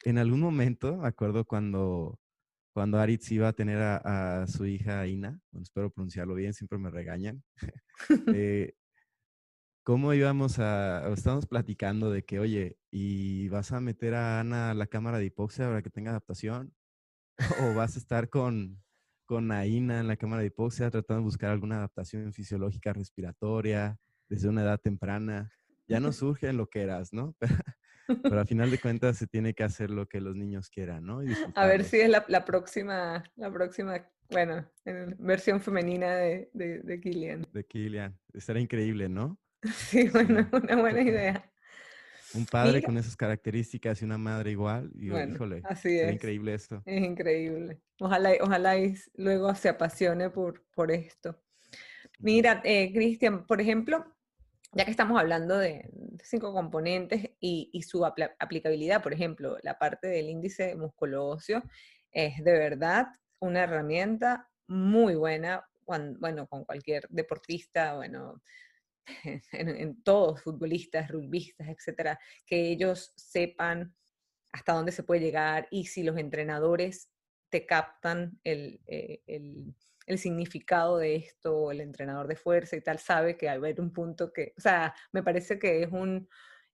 [0.04, 2.18] En algún momento, me acuerdo cuando,
[2.72, 6.90] cuando Aritz iba a tener a, su hija Ina, bueno, espero pronunciarlo bien, siempre me
[6.90, 7.42] regañan.
[8.34, 8.74] eh,
[9.82, 14.74] ¿Cómo íbamos a, estamos platicando de que, oye, ¿y vas a meter a Ana a
[14.74, 16.74] la cámara de hipoxia para que tenga adaptación?
[17.62, 18.82] ¿O vas a estar con,
[19.26, 23.98] con Aina en la cámara de hipoxia tratando de buscar alguna adaptación fisiológica respiratoria
[24.34, 25.50] desde una edad temprana?
[25.88, 27.36] Ya no surge en lo que eras, ¿no?
[28.22, 31.22] Pero, al final de cuentas se tiene que hacer lo que los niños quieran, ¿no?
[31.54, 34.70] a ver si es la, la, próxima, la próxima, bueno,
[35.18, 37.46] versión femenina de, de, de Kilian.
[37.50, 38.18] De Kilian.
[38.34, 39.38] Será increíble, ¿no?
[39.72, 41.50] Sí, bueno, una buena idea.
[42.34, 44.90] Un padre con esas características y una madre igual.
[44.96, 46.12] Y, híjole, así es.
[46.12, 46.82] increíble esto.
[46.84, 47.80] Es increíble.
[48.00, 48.74] Ojalá, ojalá
[49.14, 51.40] luego se apasione por, por esto.
[52.18, 54.13] Mira, eh, Cristian, por ejemplo,
[54.74, 55.88] ya que estamos hablando de
[56.22, 61.62] cinco componentes y, su aplicabilidad, por ejemplo, la parte del índice musculo-óseo
[62.10, 63.06] es de verdad
[63.40, 68.42] una herramienta muy buena, bueno, con cualquier deportista, bueno,
[69.52, 73.94] en, todos, futbolistas, rugbyistas, etcétera, que ellos sepan
[74.52, 77.10] hasta dónde se puede llegar y si los entrenadores
[77.50, 79.74] te captan el, eh, el,
[80.06, 83.92] el, significado de esto, el entrenador de fuerza y tal, sabe que hay haber un
[83.92, 86.28] punto que, o sea, me parece que es, un,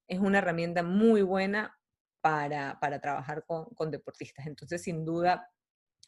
[0.09, 1.78] es una herramienta muy buena
[2.20, 4.47] para, para trabajar con, con deportistas.
[4.47, 5.51] Entonces, sin duda,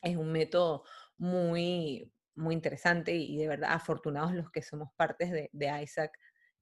[0.02, 0.84] es un método
[1.16, 6.12] muy, muy interesante y de verdad afortunados los que somos partes de, de Isaac,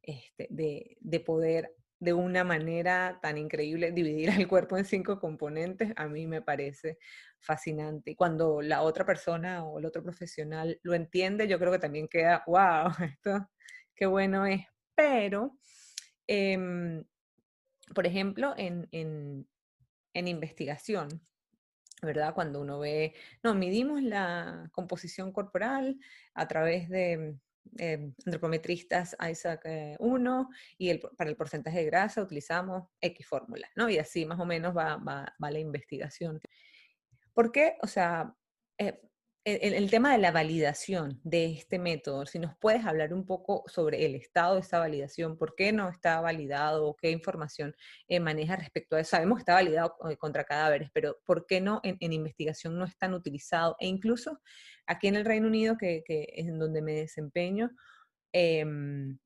[0.02, 5.92] este, de, de, poder de una manera tan increíble dividir al cuerpo en cinco componentes,
[5.96, 6.98] a mí me parece
[7.38, 8.12] fascinante.
[8.12, 12.08] Y cuando la otra persona o el otro profesional lo entiende, yo creo que también
[12.08, 13.50] queda, wow, esto
[13.94, 14.66] qué bueno es.
[14.94, 15.58] Pero,
[16.26, 17.04] em,
[17.94, 19.46] por ejemplo, en, en,
[20.14, 21.08] en investigación,
[22.02, 22.34] ¿verdad?
[22.34, 25.98] Cuando uno ve, no, midimos la composición corporal
[26.34, 27.36] a través de
[27.78, 29.62] eh, antropometristas Isaac
[29.98, 33.88] 1 eh, y el, para el porcentaje de grasa utilizamos X fórmula, ¿no?
[33.88, 36.40] Y así más o menos va, va, va la investigación.
[37.32, 37.76] ¿Por qué?
[37.82, 38.34] O sea,
[38.78, 39.00] eh,
[39.56, 44.04] el, tema de la validación de este método, si nos puedes hablar un poco sobre
[44.06, 47.74] el estado de esta validación, por qué no está validado, qué información
[48.08, 49.10] eh, maneja respecto a eso.
[49.10, 53.14] Sabemos que está validado eh, contra cadáveres, pero ¿por qué no en, investigación no están
[53.14, 53.76] utilizados?
[53.80, 54.40] E incluso
[54.86, 57.70] aquí en el Reino Unido, que, es en donde me desempeño,
[58.32, 59.18] em,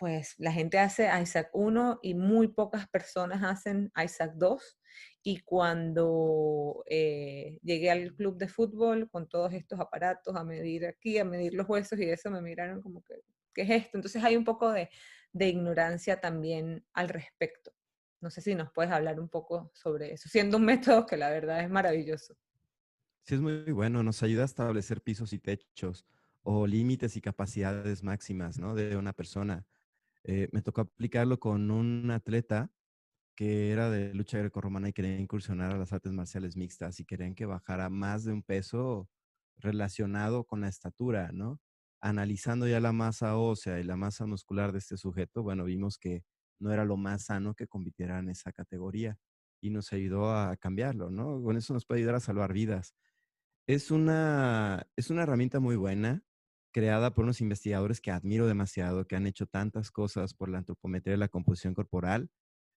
[0.00, 4.80] pues la gente hace Isaac 1 y muy pocas personas hacen Isaac 2
[5.22, 11.18] y cuando eh, llegué al club de fútbol con todos estos aparatos a medir aquí,
[11.18, 13.16] a medir los huesos y eso, me miraron como que,
[13.52, 13.98] ¿qué es esto?
[13.98, 14.88] Entonces hay un poco de,
[15.34, 17.70] de ignorancia también al respecto.
[18.22, 21.28] No sé si nos puedes hablar un poco sobre eso, siendo un método que la
[21.28, 22.34] verdad es maravilloso.
[23.24, 26.06] Sí, es muy bueno, nos ayuda a establecer pisos y techos
[26.42, 28.74] o límites y capacidades máximas ¿no?
[28.74, 29.66] de una persona.
[30.24, 32.70] Eh, me tocó aplicarlo con un atleta
[33.36, 37.34] que era de lucha grecorromana y quería incursionar a las artes marciales mixtas y querían
[37.34, 39.08] que bajara más de un peso
[39.58, 41.60] relacionado con la estatura, ¿no?
[42.02, 46.22] Analizando ya la masa ósea y la masa muscular de este sujeto, bueno, vimos que
[46.60, 49.16] no era lo más sano que compitiera en esa categoría
[49.62, 51.42] y nos ayudó a cambiarlo, ¿no?
[51.42, 52.94] Con eso nos puede ayudar a salvar vidas.
[53.66, 56.22] Es una, es una herramienta muy buena,
[56.72, 61.12] creada por unos investigadores que admiro demasiado, que han hecho tantas cosas por la antropometría
[61.12, 62.30] de la composición corporal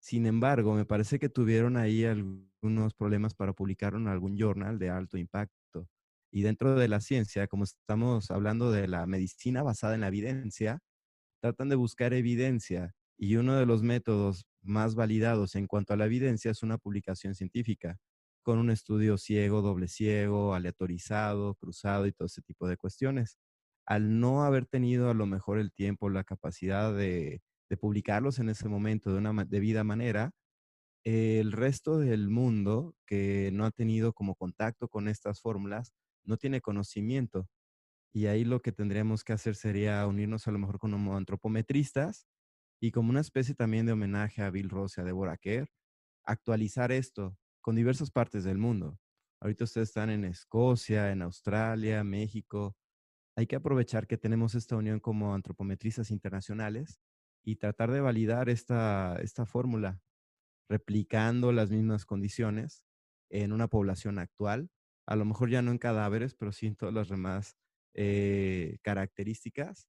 [0.01, 4.89] sin embargo, me parece que tuvieron ahí algunos problemas para publicar en algún journal de
[4.89, 5.87] alto impacto.
[6.31, 10.79] Y dentro de la ciencia, como estamos hablando de la medicina basada en la evidencia,
[11.39, 16.05] tratan de buscar evidencia y uno de los métodos más validados en cuanto a la
[16.05, 17.99] evidencia es una publicación científica,
[18.43, 23.37] con un estudio ciego, doble ciego, aleatorizado, cruzado y todo ese tipo de cuestiones.
[23.91, 27.41] Al no haber tenido a lo mejor el tiempo, la capacidad de
[27.77, 30.31] publicarlos en ese momento de una debida manera,
[31.03, 35.91] el resto del mundo que no ha tenido como contacto con estas fórmulas
[36.23, 37.49] no tiene conocimiento.
[38.13, 42.27] Y ahí lo que tendríamos que hacer sería unirnos a lo mejor con antropometristas
[42.79, 45.67] y como una especie también de homenaje a Bill Ross y a Deborah Kerr,
[46.23, 48.97] actualizar esto con diversas partes del mundo.
[49.41, 52.77] Ahorita ustedes están en Escocia, en Australia, México.
[53.35, 56.99] Hay que aprovechar que tenemos esta unión como antropometristas internacionales
[57.43, 60.01] y tratar de validar esta, esta fórmula,
[60.69, 62.85] replicando las mismas condiciones
[63.29, 64.69] en una población actual,
[65.05, 67.57] a lo mejor ya no en cadáveres, pero sí en todas las demás
[67.93, 69.87] eh, características,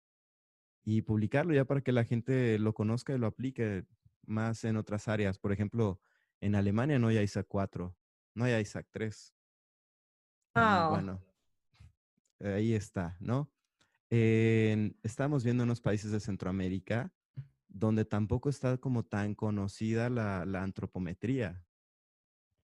[0.85, 3.85] y publicarlo ya para que la gente lo conozca y lo aplique
[4.27, 5.39] más en otras áreas.
[5.39, 6.01] Por ejemplo,
[6.41, 7.95] en Alemania no hay ISAC 4,
[8.35, 9.35] no hay ISAC 3.
[10.55, 11.23] Bueno,
[12.43, 13.51] ahí está, ¿no?
[14.15, 17.11] estamos viendo en los países de Centroamérica
[17.73, 21.65] donde tampoco está como tan conocida la, antropometría.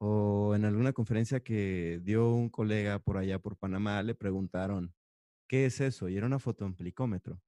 [0.00, 4.94] O en alguna conferencia que dio un colega por allá por Panamá, le preguntaron,
[5.48, 6.08] ¿qué es eso?
[6.08, 7.40] Y era una fotoamplicómetro.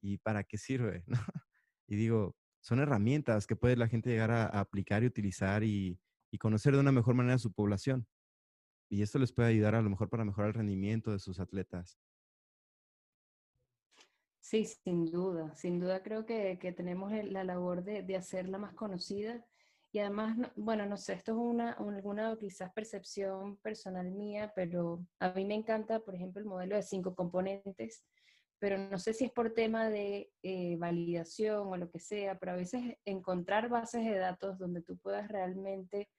[0.00, 1.04] ¿Y para qué sirve?
[1.88, 6.00] Y digo, son herramientas que puede la gente llegar a, aplicar y utilizar y,
[6.30, 8.06] y, conocer de una mejor manera a su población.
[8.92, 11.98] Y esto les puede ayudar a lo mejor para mejorar el rendimiento de sus atletas.
[14.38, 19.42] Sí, sin duda, sin duda creo que, tenemos la labor de, hacerla más conocida
[19.92, 25.32] y además, bueno, no sé, esto es una, alguna quizás percepción personal mía, pero a
[25.32, 28.04] mí me encanta, por ejemplo, el modelo de cinco componentes,
[28.58, 32.52] pero no sé si es por tema de eh, validación o lo que sea, pero
[32.52, 36.10] a veces encontrar bases de datos donde tú puedas realmente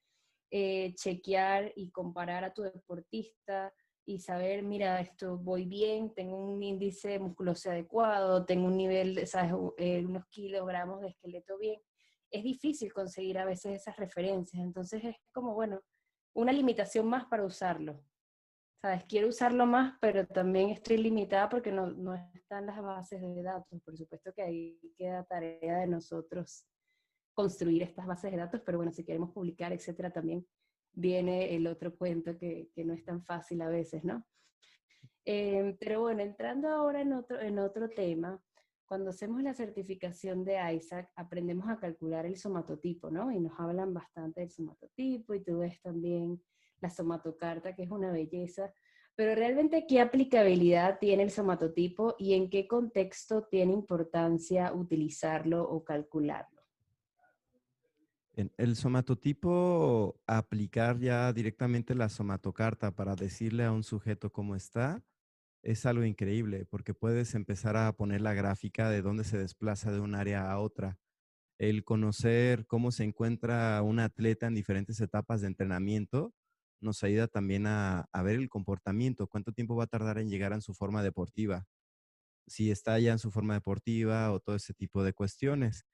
[0.56, 3.74] eh, chequear y comparar a tu deportista,
[4.06, 9.54] y saber, mira, esto voy bien, tengo un índice musculoso adecuado, tengo un nivel, ¿sabes?
[9.78, 11.82] Eh, unos kilogramos de esqueleto bien.
[12.30, 15.82] Es difícil conseguir a veces esas referencias, entonces es como, bueno,
[16.36, 18.04] una limitación más para usarlo.
[18.80, 19.06] ¿Sabes?
[19.06, 23.82] Quiero usarlo más, pero también estoy limitada porque no, no están las bases de datos.
[23.82, 26.66] Por supuesto que ahí queda tarea de nosotros
[27.34, 30.46] construir estas bases de datos, pero bueno, si queremos publicar, etcétera, también
[30.94, 34.26] viene el otro cuento que, no es tan fácil a veces, ¿no?
[35.26, 38.42] Em, pero bueno, entrando ahora en otro, en otro tema,
[38.86, 43.32] cuando hacemos la certificación de ISAC, aprendemos a calcular el somatotipo, ¿no?
[43.32, 46.40] Y nos hablan bastante del somatotipo y tú ves también
[46.80, 48.72] la somatocarta, que es una belleza.
[49.16, 55.84] Pero realmente, ¿qué aplicabilidad tiene el somatotipo y en qué contexto tiene importancia utilizarlo o
[55.84, 56.53] calcularlo?
[58.36, 65.04] El somatotipo, aplicar ya directamente la somatocarta para decirle a un sujeto cómo está,
[65.64, 70.00] es algo increíble porque puedes empezar a poner la gráfica de dónde se desplaza de
[70.00, 70.98] un área a otra.
[71.60, 76.34] El conocer cómo se encuentra un atleta en diferentes etapas de entrenamiento
[76.82, 80.54] nos ayuda también a, a ver el comportamiento, cuánto tiempo va a tardar en llegar
[80.54, 81.66] a su forma deportiva,
[82.48, 85.86] si está ya en su forma deportiva o todo ese tipo de cuestiones.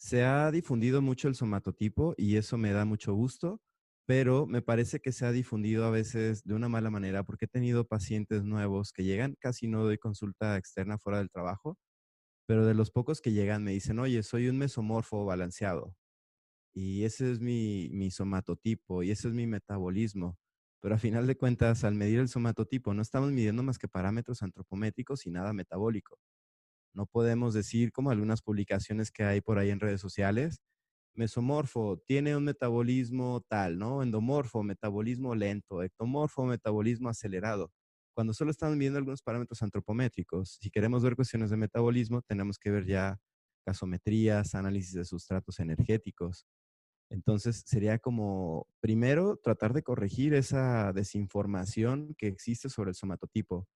[0.00, 3.60] Se ha difundido mucho el somatotipo y eso me da mucho gusto,
[4.06, 7.48] pero me parece que se ha difundido a veces de una mala manera porque he
[7.48, 11.78] tenido pacientes nuevos que llegan, casi no doy consulta externa fuera del trabajo,
[12.46, 15.96] pero de los pocos que llegan me dicen, oye, soy un mesomorfo balanceado
[16.74, 20.38] y ese es mi, mi somatotipo y ese es mi metabolismo.
[20.80, 24.42] Pero a final de cuentas, al medir el somatotipo, no estamos midiendo más que parámetros
[24.42, 26.18] antropométricos y nada metabólico.
[26.94, 30.60] No podemos decir, como algunas publicaciones que hay por ahí en redes sociales,
[31.14, 34.02] mesomorfo tiene un metabolismo tal, ¿no?
[34.02, 37.70] Endomorfo, metabolismo lento, ectomorfo, metabolismo acelerado.
[38.14, 42.70] Cuando solo estamos viendo algunos parámetros antropométricos, si queremos ver cuestiones de metabolismo, tenemos que
[42.70, 43.18] ver ya
[43.66, 46.46] gasometrías, análisis de sustratos energéticos.
[47.10, 53.66] Entonces, sería como, primero, tratar de corregir esa desinformación que existe sobre el somatotipo.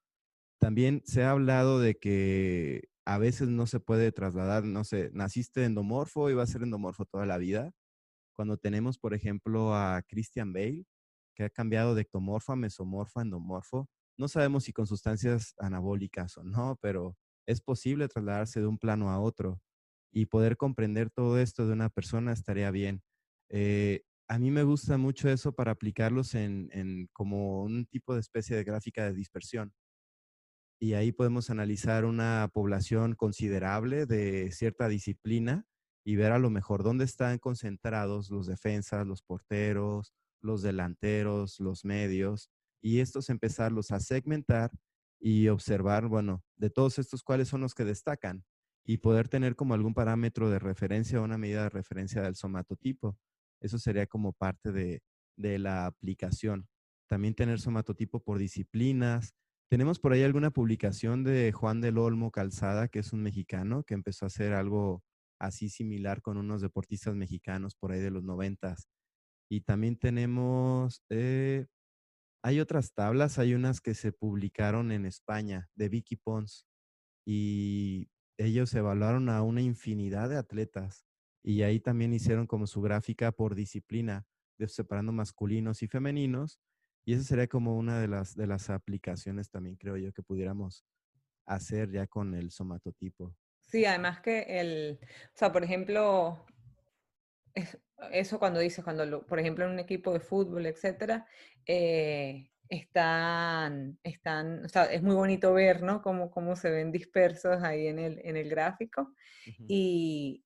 [0.60, 5.64] También se ha hablado de que a veces no se puede trasladar, no sé, naciste
[5.64, 7.72] endomorfo y va a ser endomorfo toda la vida.
[8.34, 10.84] Cuando tenemos, por ejemplo, a Christian Bale,
[11.34, 13.88] que ha cambiado de ectomorfo a mesomorfo a endomorfo,
[14.18, 19.10] no sabemos si con sustancias anabólicas o no, pero es posible trasladarse de un plano
[19.10, 19.60] a otro
[20.12, 23.02] y poder comprender todo esto de una persona estaría bien.
[23.50, 28.56] Eh, a mí me gusta mucho eso para aplicarlos en, como un tipo de especie
[28.56, 29.72] de gráfica de dispersión
[30.82, 35.64] y ahí podemos analizar una población considerable de cierta disciplina
[36.04, 41.84] y ver a lo mejor dónde están concentrados los defensas, los porteros, los delanteros, los
[41.84, 42.50] medios,
[42.82, 44.72] y estos empezarlos a segmentar
[45.20, 48.44] y observar, bueno, de todos estos cuáles son los que destacan
[48.84, 53.16] y poder tener como algún parámetro de referencia o una medida de referencia del somatotipo.
[53.60, 55.04] Eso sería como parte de,
[55.36, 56.66] de la aplicación.
[57.08, 59.32] También tener somatotipo por disciplinas,
[59.72, 63.94] tenemos por ahí alguna publicación de Juan del Olmo Calzada, que es un mexicano que
[63.94, 65.02] empezó a hacer algo
[65.38, 68.90] así similar con unos deportistas mexicanos por ahí de los noventas.
[69.50, 71.68] Y también tenemos, eh,
[72.44, 76.66] hay otras tablas, hay unas que se publicaron en España de Vicky Pons
[77.26, 81.06] y ellos evaluaron a una infinidad de atletas
[81.42, 84.26] y ahí también hicieron como su gráfica por disciplina,
[84.66, 86.60] separando masculinos y femeninos
[87.04, 90.84] y esa sería como una de las, de las aplicaciones también, creo yo, que pudiéramos
[91.46, 93.34] hacer ya con el somatotipo.
[93.60, 96.44] Sí, además que el, o sea, por ejemplo,
[98.12, 101.26] eso cuando dices, cuando, por ejemplo, en un equipo de fútbol, etcétera,
[101.66, 106.02] eh, están, están, o sea, es muy bonito ver, ¿no?
[106.02, 109.14] Cómo, cómo se ven dispersos ahí en el, en el gráfico.
[109.68, 110.44] Y,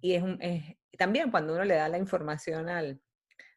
[0.00, 0.62] y es, es,
[0.96, 3.00] también cuando uno le da la información al,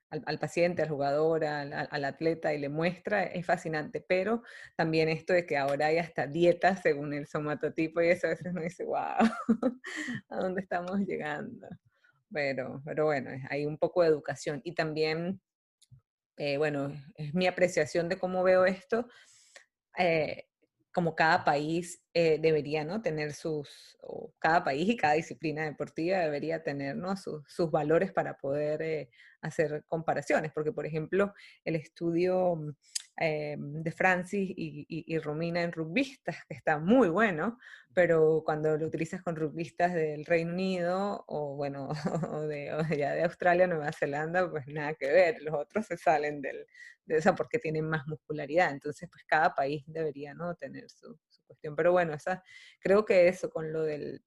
[0.09, 4.03] al, paciente, al jugador, al, atleta y le muestra, es fascinante.
[4.07, 4.43] Pero
[4.75, 8.47] también esto de que ahora hay hasta dietas según el somatotipo y eso a veces
[8.51, 8.97] uno dice, wow,
[10.29, 11.67] ¿a dónde estamos llegando?
[12.31, 14.61] Pero, pero bueno, hay un poco de educación.
[14.63, 15.41] Y también,
[16.37, 19.07] eh, bueno, es mi apreciación de cómo veo esto.
[19.97, 20.46] Eh,
[20.97, 23.03] como cada país eh, debería ¿no?
[23.03, 27.13] tener sus, o cada país y cada disciplina deportiva debería tener ¿no?
[27.15, 29.07] sus valores para poder
[29.41, 31.35] hacer comparaciones, porque por ejemplo
[31.65, 32.69] el estudio mm,
[33.19, 37.57] eh, de Francis y, Romina en rugbistas, que está muy bueno,
[37.93, 41.89] pero cuando lo utilizas con rugbistas del Reino Unido o bueno,
[42.47, 46.67] de, ya de Australia, Nueva Zelanda, pues nada que ver, los otros se salen del,
[47.05, 50.53] de esa porque tienen más muscularidad, entonces pues cada país debería ¿no?
[50.55, 52.43] tener su, su cuestión, pero bueno, esa,
[52.79, 54.21] creo que eso con lo del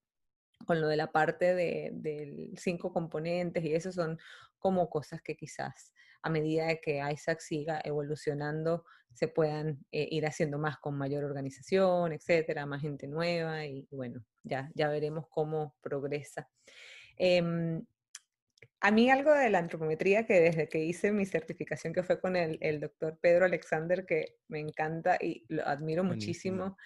[0.66, 4.18] con lo de la parte de, de, cinco componentes y eso son
[4.58, 10.24] como cosas que quizás a medida de que Isaac siga evolucionando se puedan eh, ir
[10.26, 15.74] haciendo más con mayor organización, etcétera, más gente nueva y, bueno, ya, ya veremos cómo
[15.80, 16.48] progresa.
[17.16, 17.84] Em,
[18.80, 22.36] a mí algo de la antropometría que desde que hice mi certificación que fue con
[22.36, 26.76] el, el doctor Pedro Alexander, que me encanta y lo admiro muchísimo,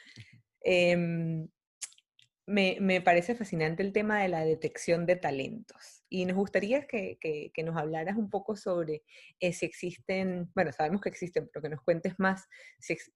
[2.46, 5.93] me, parece fascinante el tema de la detección de talentos.
[6.14, 9.02] Y nos gustaría que, nos hablaras un poco sobre
[9.40, 12.46] eh, si existen, bueno, sabemos que existen, pero que nos cuentes más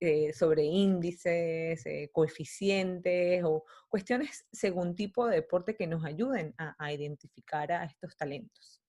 [0.01, 6.92] eh, sobre índices, eh, coeficientes o cuestiones según tipo de deporte que nos ayuden a,
[6.92, 8.82] identificar a estos talentos.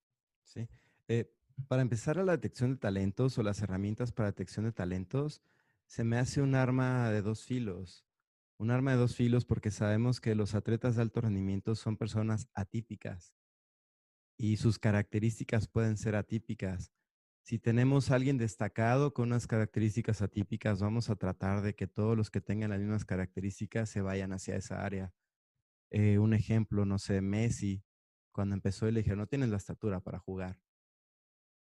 [0.43, 0.67] Sí.
[1.67, 5.43] para empezar la detección de talentos o las herramientas para detección de talentos,
[5.85, 8.07] se me hace un arma de dos filos
[8.57, 12.49] un arma de dos filos porque sabemos que los atletas de alto rendimiento son personas
[12.53, 13.33] atípicas
[14.39, 16.93] y sus características pueden ser atípicas.
[17.43, 22.15] Si tenemos a alguien destacado con unas características atípicas, vamos a tratar de que todos
[22.15, 25.13] los que tengan las mismas características se vayan hacia esa área.
[25.91, 27.83] Eh, un ejemplo, no sé, Messi,
[28.31, 30.61] cuando empezó le dijeron, no tienes la estatura para jugar,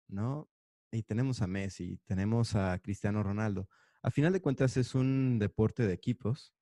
[0.06, 0.48] ¿no?
[0.92, 3.68] Y tenemos a Messi, tenemos a Cristiano Ronaldo.
[4.02, 6.54] A final de cuentas es un deporte de equipos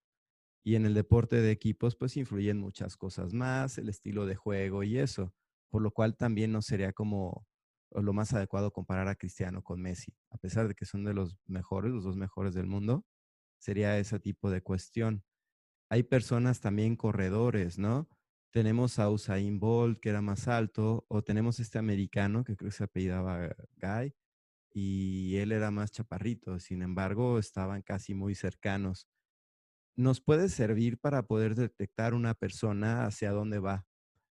[0.64, 4.82] y en el deporte de equipos pues influyen muchas cosas más, el estilo de juego
[4.82, 5.34] y eso,
[5.70, 7.46] por lo cual también no sería como
[7.92, 11.38] lo más adecuado comparar a Cristiano con Messi, a pesar de que son de los
[11.46, 13.04] mejores, los dos mejores del mundo,
[13.58, 15.24] sería ese tipo de cuestión.
[15.90, 18.08] Hay personas también corredores, ¿no?
[18.52, 22.76] Tenemos a Usain Bolt, que era más alto, o tenemos este americano que creo que
[22.76, 24.14] se apellidaba Guy,
[24.72, 29.08] y él era más chaparrito, sin embargo, estaban casi muy cercanos.
[29.96, 33.86] Nos puede servir para poder detectar una persona hacia dónde va.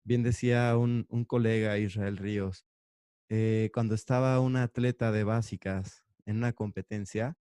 [0.05, 2.65] Bien decía un, colega, Israel Ríos,
[3.29, 7.37] eh, cuando estaba un atleta de básicas en una competencia,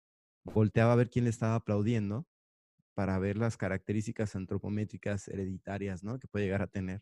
[0.43, 2.28] volteaba a ver quién le estaba aplaudiendo
[2.95, 6.20] para ver las características antropométricas hereditarias, ¿no?
[6.20, 7.01] Que puede llegar a tener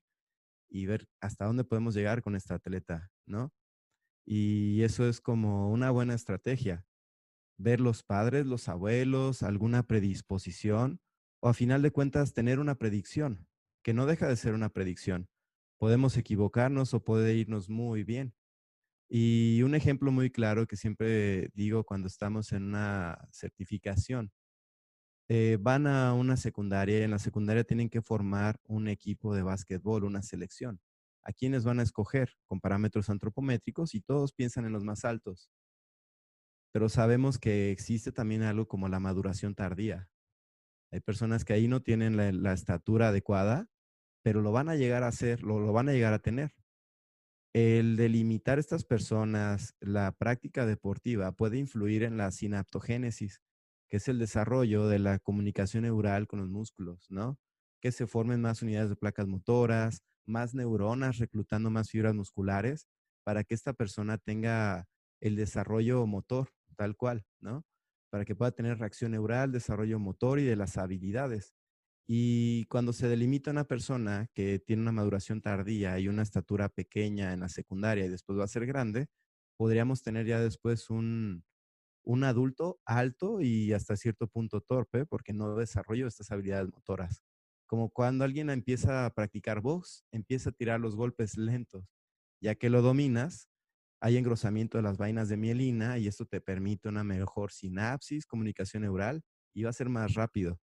[0.70, 3.52] y ver hasta dónde podemos llegar con esta atleta, ¿no?
[4.26, 6.86] Y eso es como una buena estrategia.
[7.58, 11.02] Ver los padres, los abuelos, alguna predisposición
[11.40, 13.48] o a final de cuentas tener una predicción,
[13.84, 15.28] que no deja de ser una predicción.
[15.78, 18.34] Podemos equivocarnos o puede irnos muy bien.
[19.10, 24.32] Y un ejemplo muy claro que siempre digo cuando estamos en una certificación
[25.30, 29.44] eh, van a una secundaria y en la secundaria tienen que formar un equipo de
[29.44, 30.80] básquetbol, una selección.
[31.24, 32.38] ¿A quiénes van a escoger?
[32.46, 35.52] Con parámetros antropométricos y todos piensan en los más altos.
[36.72, 40.10] Pero sabemos que existe también algo como la maduración tardía.
[40.92, 43.68] Hay personas que ahí no tienen la, estatura adecuada,
[44.28, 46.54] pero lo van a llegar a hacer, lo, lo van a llegar a tener.
[47.54, 53.42] El delimitar estas personas, la práctica deportiva puede influir en la sinaptogénesis,
[53.88, 57.40] que es el desarrollo de la comunicación neural con los músculos, ¿no?
[57.80, 62.86] Que se formen más unidades de placas motoras, más neuronas reclutando más fibras musculares
[63.24, 64.90] para que esta persona tenga
[65.22, 67.64] el desarrollo motor, tal cual, ¿no?
[68.10, 71.54] Para que pueda tener reacción neural, desarrollo motor y de las habilidades.
[72.10, 77.34] Y cuando se delimita una persona que tiene una maduración tardía y una estatura pequeña
[77.34, 79.08] en la secundaria y después va a ser grande,
[79.58, 81.44] podríamos tener ya después un,
[82.04, 87.22] un adulto alto y hasta cierto punto torpe porque no desarrolló estas habilidades motoras.
[87.68, 91.86] Como cuando alguien empieza a practicar box, empieza a tirar los golpes lentos.
[92.42, 93.50] Ya que lo dominas,
[94.02, 98.84] hay engrosamiento de las vainas de mielina y esto te permite una mejor sinapsis, comunicación
[98.84, 100.60] neural y va a ser más rápido.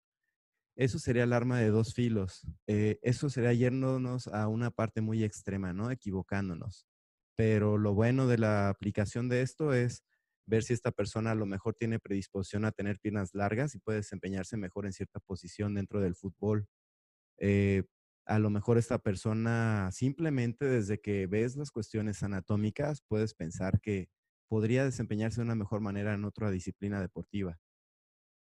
[0.81, 2.41] Eso sería el arma de dos filos.
[2.65, 5.91] Eh, eso sería yéndonos a una parte muy extrema, ¿no?
[5.91, 6.87] Equivocándonos.
[7.35, 10.03] Pero lo bueno de la aplicación de esto es
[10.47, 13.99] ver si esta persona a lo mejor tiene predisposición a tener piernas largas y puede
[13.99, 16.65] desempeñarse mejor en cierta posición dentro del fútbol.
[17.37, 17.83] Eh,
[18.25, 24.09] a lo mejor esta persona simplemente desde que ves las cuestiones anatómicas puedes pensar que
[24.47, 27.59] podría desempeñarse de una mejor manera en otra disciplina deportiva.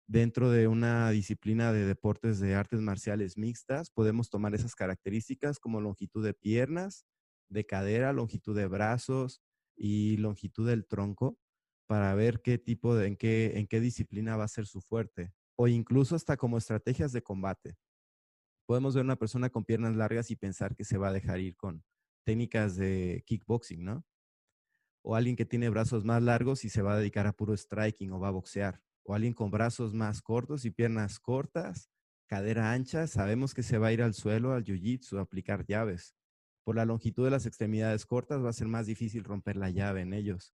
[0.09, 5.81] Dentro de una disciplina de deportes de artes marciales mixtas, podemos tomar esas características como
[5.81, 7.07] longitud de piernas,
[7.49, 9.43] de cadera, longitud de brazos
[9.77, 11.39] y longitud del tronco
[11.89, 15.33] para ver qué tipo de, en qué, en qué disciplina va a ser su fuerte,
[15.57, 17.77] o incluso hasta como estrategias de combate.
[18.67, 21.57] Podemos ver una persona con piernas largas y pensar que se va a dejar ir
[21.57, 21.85] con
[22.25, 24.05] técnicas de kickboxing, ¿no?
[25.03, 28.13] O alguien que tiene brazos más largos y se va a dedicar a puro striking
[28.13, 28.83] o va a boxear.
[29.07, 31.91] O alguien con brazos más cortos y piernas cortas,
[32.29, 36.15] cadera ancha, sabemos que se va a ir al suelo, al jiu-jitsu, a aplicar llaves.
[36.65, 40.03] Por la longitud de las extremidades cortas va a ser más difícil romper la llave
[40.03, 40.53] en ellos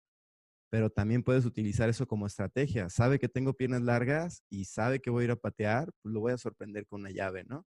[0.69, 2.89] pero también puedes utilizar eso como estrategia.
[2.89, 6.19] Sabe que tengo piernas largas y sabe que voy a ir a patear, pues lo
[6.21, 7.65] voy a sorprender con una llave, ¿no?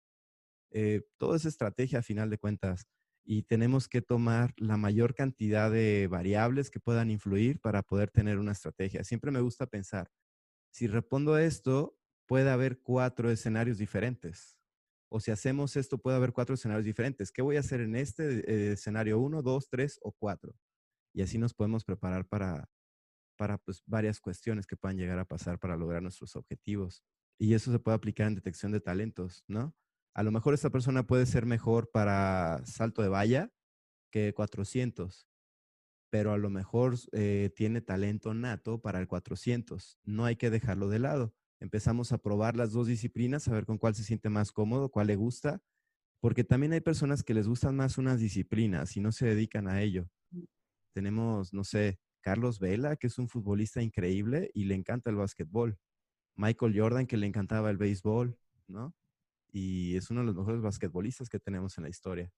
[0.72, 2.86] Eh, todo es estrategia a final de cuentas
[3.24, 8.38] y tenemos que tomar la mayor cantidad de variables que puedan influir para poder tener
[8.38, 9.04] una estrategia.
[9.04, 10.08] Siempre me gusta pensar,
[10.76, 11.96] si respondo a esto,
[12.26, 14.58] puede haber cuatro escenarios diferentes.
[15.10, 17.32] O si hacemos esto, puede haber cuatro escenarios diferentes.
[17.32, 20.54] ¿Qué voy a hacer en este eh, escenario uno, dos, tres o cuatro?
[21.14, 22.68] Y así nos podemos preparar para,
[23.38, 27.02] para pues, varias cuestiones que puedan llegar a pasar para lograr nuestros objetivos.
[27.38, 29.74] Y eso se puede aplicar en detección de talentos, ¿no?
[30.12, 33.50] A lo mejor esta persona puede ser mejor para salto de valla
[34.12, 35.26] que 400,
[36.10, 39.98] pero a lo mejor eh, tiene talento nato para el 400.
[40.04, 41.34] No hay que dejarlo de lado.
[41.60, 45.06] Empezamos a probar las dos disciplinas, a ver con cuál se siente más cómodo, cuál
[45.06, 45.62] le gusta,
[46.20, 49.80] porque también hay personas que les gustan más unas disciplinas y no se dedican a
[49.80, 50.08] ello.
[50.92, 55.78] Tenemos, no sé, Carlos Vela, que es un futbolista increíble y le encanta el básquetbol.
[56.34, 58.94] Michael Jordan, que le encantaba el béisbol, ¿no?
[59.52, 62.32] Y es uno de los mejores basquetbolistas que tenemos en la historia.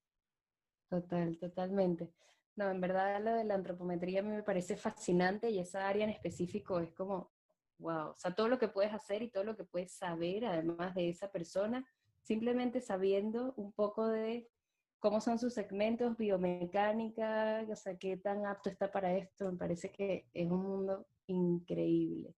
[0.88, 2.12] Total, totalmente.
[2.58, 6.02] No, en verdad lo de la antropometría a mí me parece fascinante y esa área
[6.02, 7.30] en específico es como,
[7.78, 10.92] wow, o sea, todo lo que puedes hacer y todo lo que puedes saber además
[10.96, 11.86] de esa persona,
[12.20, 14.50] simplemente sabiendo un poco de
[14.98, 19.92] cómo son sus segmentos, biomecánica, o sea, qué tan apto está para esto, me parece
[19.92, 22.34] que es un mundo increíble.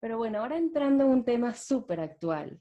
[0.00, 2.60] Pero bueno, ahora entrando en un tema súper actual,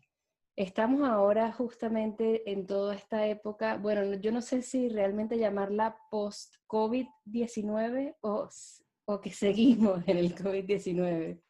[0.60, 8.18] Estamos ahora justamente en toda esta época, bueno, yo no sé si realmente llamarla post-COVID-19
[8.20, 8.49] o,
[9.05, 11.41] o que seguimos en el COVID-19,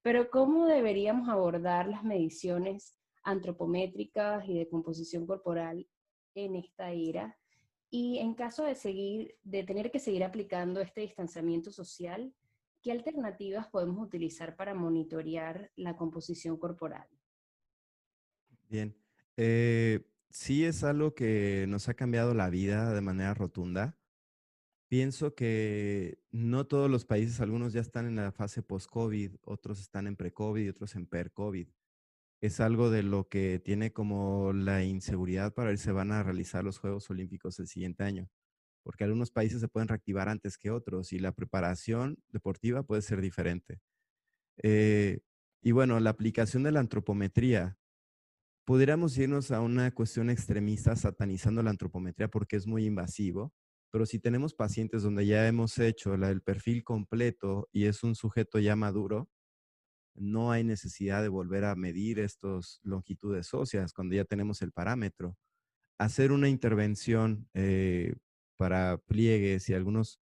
[0.00, 5.84] pero ¿cómo deberíamos abordar las mediciones antropométricas y de composición corporal
[6.36, 7.36] en esta era?
[7.90, 12.32] Y en caso de seguir, de tener que seguir aplicando este distanciamiento social,
[12.80, 17.08] ¿qué alternativas podemos utilizar para monitorear la composición corporal?
[18.68, 18.96] Bien.
[19.36, 23.96] Eh, sí es algo que nos ha cambiado la vida de manera rotunda.
[24.88, 30.06] Pienso que no todos los países, algunos ya están en la fase post-COVID, otros están
[30.06, 31.68] en pre-COVID y otros en per-COVID.
[32.40, 36.62] Es algo de lo que tiene como la inseguridad para ver si van a realizar
[36.62, 38.28] los Juegos Olímpicos el siguiente año,
[38.84, 43.20] porque algunos países se pueden reactivar antes que otros y la preparación deportiva puede ser
[43.20, 43.80] diferente.
[44.62, 45.20] Eh,
[45.62, 47.76] y bueno, la aplicación de la antropometría
[48.66, 53.54] pudiéramos irnos a una cuestión extremista satanizando la antropometría porque es muy invasivo,
[53.92, 58.58] pero si tenemos pacientes donde ya hemos hecho el perfil completo y es un sujeto
[58.58, 59.30] ya maduro,
[60.16, 65.36] no hay necesidad de volver a medir estas longitudes óseas cuando ya tenemos el parámetro.
[65.98, 68.16] Hacer una intervención eh,
[68.56, 70.20] para pliegues y algunos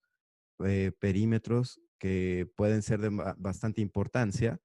[0.67, 4.61] eh, perímetros que pueden ser de bastante importancia,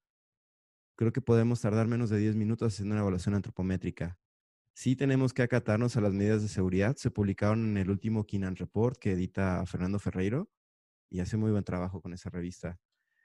[0.99, 4.19] creo que podemos tardar menos de 10 minutos haciendo una evaluación antropométrica.
[4.73, 6.97] Sí tenemos que acatarnos a las medidas de seguridad.
[6.97, 10.49] Se publicaron en el último Kinan Report que edita Fernando Ferreiro
[11.09, 12.81] y hace muy buen trabajo con esa revista.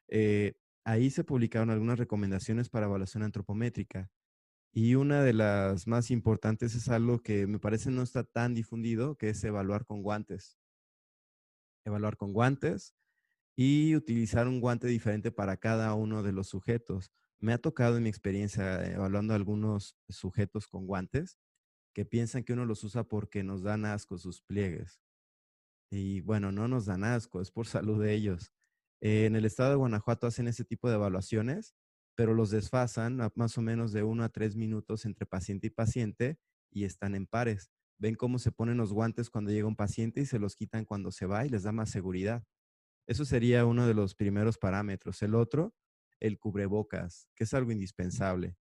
[0.06, 0.52] Eh,
[0.84, 4.08] ahí se publicaron algunas recomendaciones para evaluación antropométrica.
[4.72, 9.16] Y una de las más importantes es algo que me parece no está tan difundido,
[9.16, 10.60] que es evaluar con guantes.
[11.84, 12.94] Evaluar con guantes
[13.56, 17.10] y utilizar un guante diferente para cada uno de los sujetos.
[17.40, 21.38] Me ha tocado en mi experiencia evaluando a algunos sujetos con guantes
[21.94, 25.00] que piensan que uno los usa porque nos dan asco sus pliegues.
[25.90, 28.52] Y bueno, no nos dan asco, es por salud de ellos.
[29.00, 31.74] en el estado de Guanajuato hacen ese tipo de evaluaciones,
[32.16, 35.70] pero los desfasan a más o menos de uno a tres minutos entre paciente y
[35.70, 36.38] paciente
[36.70, 37.70] y están en pares.
[37.98, 41.12] Ven cómo se ponen los guantes cuando llega un paciente y se los quitan cuando
[41.12, 42.44] se va y les da más seguridad.
[43.06, 45.22] Eso sería uno de los primeros parámetros.
[45.22, 45.74] El otro
[46.20, 48.56] el cubrebocas, que es algo indispensable.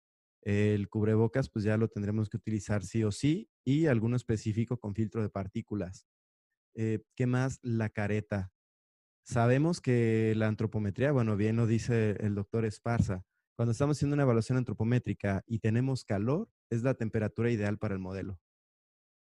[0.41, 4.95] El cubrebocas, pues ya lo tendremos que utilizar sí o sí y alguno específico con
[4.95, 6.08] filtro de partículas.
[6.76, 7.60] Eh, ¿Qué más?
[7.62, 8.52] La careta.
[9.26, 13.26] Sabemos que la antropometría, bueno, bien lo dice el doctor Esparza,
[13.60, 18.00] cuando estamos haciendo una evaluación antropométrica y tenemos calor, es la temperatura ideal para el
[18.00, 18.39] modelo,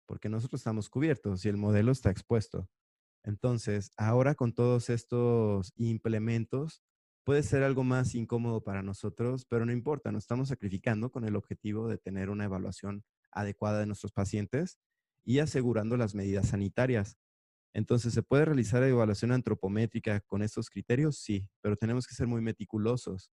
[0.05, 2.70] porque nosotros estamos cubiertos y el modelo está expuesto.
[3.24, 6.84] Entonces, ahora con todos estos implementos,
[7.28, 11.36] puede ser algo más incómodo para nosotros, pero no importa, nos estamos sacrificando con el
[11.36, 13.03] objetivo de tener una evaluación
[13.34, 14.80] adecuada de nuestros pacientes
[15.25, 17.17] y asegurando las medidas sanitarias.
[17.73, 21.17] Entonces, ¿se puede realizar evaluación antropométrica con estos criterios?
[21.17, 23.30] Sí, pero tenemos que ser muy meticulosos,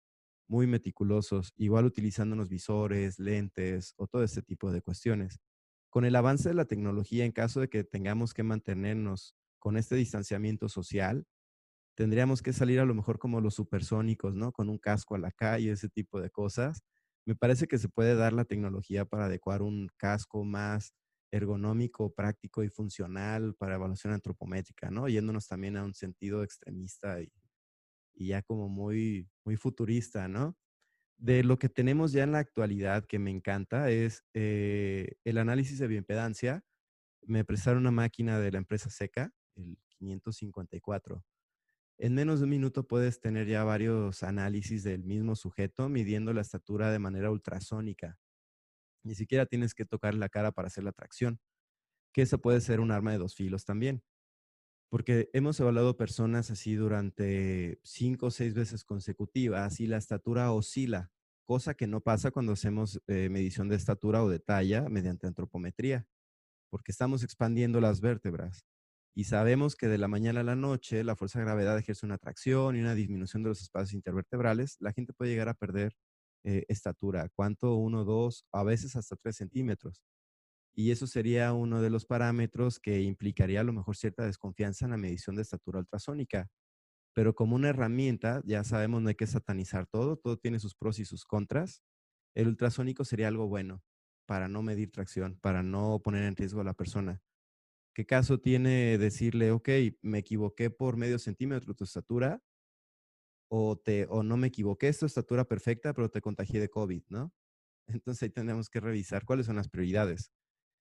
[0.48, 5.38] muy meticulosos, igual utilizando unos visores, lentes o todo este tipo de cuestiones.
[5.88, 9.94] Con el avance de la tecnología, en caso de que tengamos que mantenernos con este
[9.94, 11.28] distanciamiento social,
[11.94, 14.52] tendríamos que salir a lo mejor como los supersónicos, ¿no?
[14.52, 16.82] Con un casco a la calle, ese tipo de cosas.
[17.26, 20.92] Me parece que se puede dar la tecnología para adecuar un casco más
[21.32, 25.08] ergonómico, práctico y funcional para evaluación antropométrica, ¿no?
[25.08, 27.32] Yéndonos también a un sentido extremista y,
[28.14, 30.56] ya como muy, muy futurista, ¿no?
[31.18, 35.78] De lo que tenemos ya en la actualidad que me encanta es eh, el análisis
[35.78, 36.64] de bioimpedancia.
[37.22, 41.24] Me prestaron una máquina de la empresa Seca, el 554
[41.98, 46.40] en menos de un minuto puedes tener ya varios análisis del mismo sujeto midiendo la
[46.40, 48.18] estatura de manera ultrasónica.
[49.04, 51.38] Ni siquiera tienes que tocar la cara para hacer la tracción,
[52.12, 54.02] que eso puede ser un arma de dos filos también.
[54.90, 61.10] Porque hemos evaluado personas así durante cinco o seis veces consecutivas y la estatura oscila,
[61.44, 66.06] cosa que no pasa cuando hacemos eh, medición de estatura o de talla mediante antropometría,
[66.70, 68.66] porque estamos expandiendo las vértebras.
[69.16, 72.16] Y sabemos que de la mañana a la noche la fuerza de gravedad ejerce una
[72.16, 74.76] atracción y una disminución de los espacios intervertebrales.
[74.80, 75.94] La gente puede llegar a perder
[76.44, 77.28] eh, estatura.
[77.34, 77.76] ¿Cuánto?
[77.76, 80.02] Uno, dos, a veces hasta tres centímetros.
[80.74, 84.90] Y eso sería uno de los parámetros que implicaría a lo mejor cierta desconfianza en
[84.90, 86.48] la medición de estatura ultrasónica.
[87.14, 90.98] Pero como una herramienta, ya sabemos, no hay que satanizar todo, todo tiene sus pros
[90.98, 91.82] y sus contras.
[92.34, 93.82] El ultrasónico sería algo bueno
[94.26, 97.22] para no medir tracción, para no poner en riesgo a la persona.
[97.94, 99.68] ¿Qué caso tiene decirle, ok,
[100.02, 102.42] me equivoqué por medio centímetro tu estatura?
[103.50, 107.04] O, te, o no me equivoqué, es tu estatura perfecta, pero te contagié de COVID,
[107.08, 107.32] ¿no?
[107.88, 110.32] Entonces ahí tenemos que revisar cuáles son las prioridades.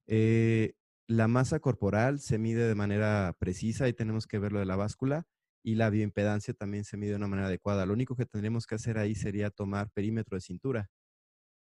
[0.08, 0.76] Eh,
[1.08, 5.28] la masa corporal se mide de manera precisa y tenemos que verlo de la báscula
[5.64, 7.86] y la bioimpedancia también se mide de una manera adecuada.
[7.86, 10.90] Lo único que tendríamos que hacer ahí sería tomar perímetro de cintura.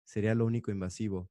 [0.06, 1.30] Sería lo único invasivo.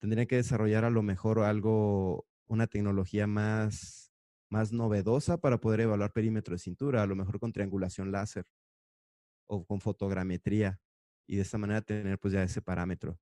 [0.00, 4.12] Tendría que desarrollar a lo mejor algo, una tecnología más,
[4.50, 8.46] más novedosa para poder evaluar perímetro de cintura, a lo mejor con triangulación láser
[9.46, 10.78] o con fotogrametría
[11.26, 13.18] y de esta manera tener pues ya ese parámetro.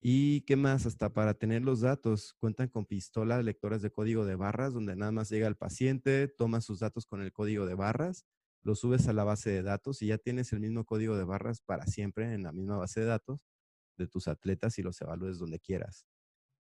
[0.00, 0.86] ¿Y qué más?
[0.86, 5.10] Hasta para tener los datos, cuentan con pistolas lectoras de código de barras, donde nada
[5.10, 8.24] más llega el paciente, toma sus datos con el código de barras,
[8.62, 11.60] lo subes a la base de datos y ya tienes el mismo código de barras
[11.60, 13.40] para siempre en la misma base de datos
[13.96, 16.06] de tus atletas y los evalúes donde quieras.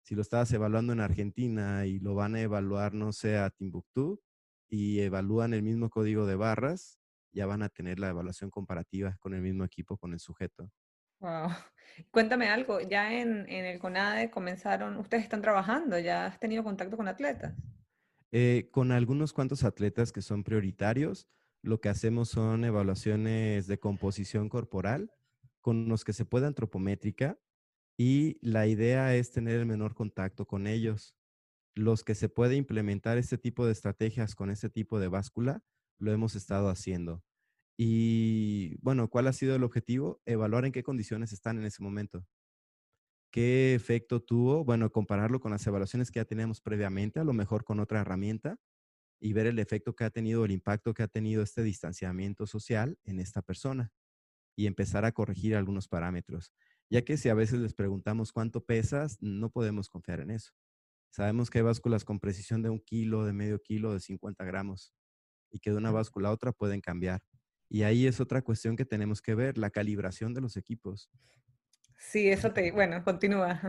[0.01, 4.21] Si lo estabas evaluando en Argentina y lo van a evaluar, no sé, a Timbuktu
[4.67, 6.99] y evalúan el mismo código de barras,
[7.31, 10.71] ya van a tener la evaluación comparativa con el mismo equipo, con el sujeto.
[11.19, 11.49] Wow.
[12.09, 17.07] Cuéntame algo, ya en, el CONADE comenzaron, ustedes están trabajando, ya has tenido contacto con
[17.07, 17.53] atletas.
[18.31, 21.27] Eh, con algunos cuantos atletas que son prioritarios,
[21.61, 25.11] lo que hacemos son evaluaciones de composición corporal
[25.59, 27.37] con los que se puede antropométrica
[28.03, 31.15] y la idea es tener el menor contacto con ellos.
[31.75, 35.63] Los que se puede implementar este tipo de estrategias con este tipo de báscula,
[35.99, 37.23] lo hemos estado haciendo.
[37.77, 40.19] Y bueno, ¿cuál ha sido el objetivo?
[40.25, 42.25] Evaluar en qué condiciones están en ese momento.
[43.31, 44.65] ¿Qué efecto tuvo?
[44.65, 48.57] Bueno, compararlo con las evaluaciones que ya teníamos previamente, a lo mejor con otra herramienta,
[49.19, 52.97] y ver el efecto que ha tenido, el impacto que ha tenido este distanciamiento social
[53.03, 53.91] en esta persona
[54.55, 56.51] y empezar a corregir algunos parámetros.
[56.91, 60.51] Ya que si a veces les preguntamos cuánto pesas, no podemos confiar en eso.
[61.09, 64.93] Sabemos que hay básculas con precisión de un kilo, de medio kilo, de 50 gramos,
[65.49, 67.21] y que de una báscula a otra pueden cambiar.
[67.69, 71.09] Y ahí es otra cuestión que tenemos que ver, la calibración de los equipos.
[71.97, 73.61] Sí, eso te, bueno, continúa.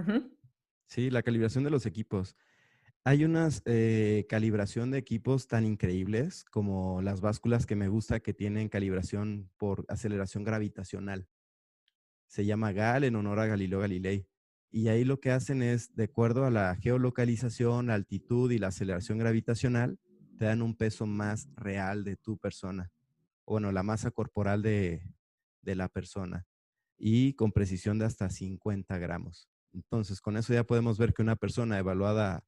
[0.86, 2.36] Sí, la calibración de los equipos.
[3.04, 8.34] Hay una eh, calibración de equipos tan increíbles como las básculas que me gusta que
[8.34, 11.28] tienen calibración por aceleración gravitacional.
[12.32, 14.26] Se llama GAL en honor a Galileo Galilei.
[14.70, 19.18] Y ahí lo que hacen es, de acuerdo a la geolocalización, altitud y la aceleración
[19.18, 19.98] gravitacional,
[20.38, 22.90] te dan un peso más real de tu persona
[23.52, 25.02] bueno, la masa corporal de,
[25.62, 26.46] la persona
[26.98, 29.48] y con precisión de hasta 50 gramos.
[29.74, 32.44] Entonces, con eso ya podemos ver que una persona evaluada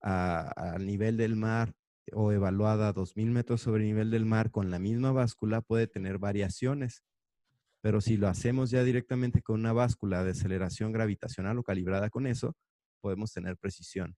[0.00, 1.74] al nivel del mar
[2.12, 5.86] o evaluada a 2.000 metros sobre el nivel del mar con la misma báscula puede
[5.86, 7.02] tener variaciones.
[7.82, 12.26] Pero si lo hacemos ya directamente con una báscula de aceleración gravitacional o calibrada con
[12.26, 12.56] eso,
[13.00, 14.16] podemos tener precisión.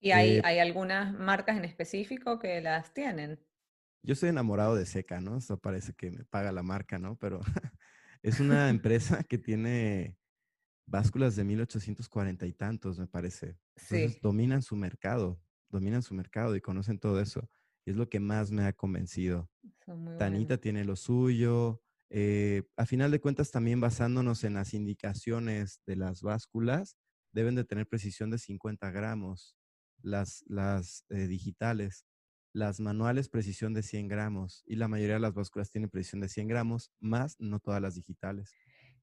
[0.00, 3.38] ¿Y hay, eh hay algunas marcas en específico que las tienen?
[4.02, 5.36] Yo estoy enamorado de Seca, ¿no?
[5.36, 7.16] Eso parece que me paga la marca, ¿no?
[7.18, 7.40] Pero
[8.22, 10.16] es una empresa que tiene
[10.86, 13.58] básculas de 1840 y tantos, me parece.
[13.76, 14.18] sí.
[14.22, 17.48] dominan su mercado, dominan su mercado y conocen todo eso.
[17.84, 19.50] Y es lo que más me ha convencido.
[20.18, 21.82] Tanita tiene lo suyo.
[22.10, 26.96] Eh, a final de cuentas, también basándonos en las indicaciones de las básculas,
[27.32, 29.56] deben de tener precisión de 50 gramos,
[30.02, 30.44] las,
[31.10, 32.04] eh, digitales.
[32.52, 36.28] Las manuales precisión de 100 gramos y la mayoría de las básculas tienen precisión de
[36.28, 38.52] 100 gramos, más no todas las digitales.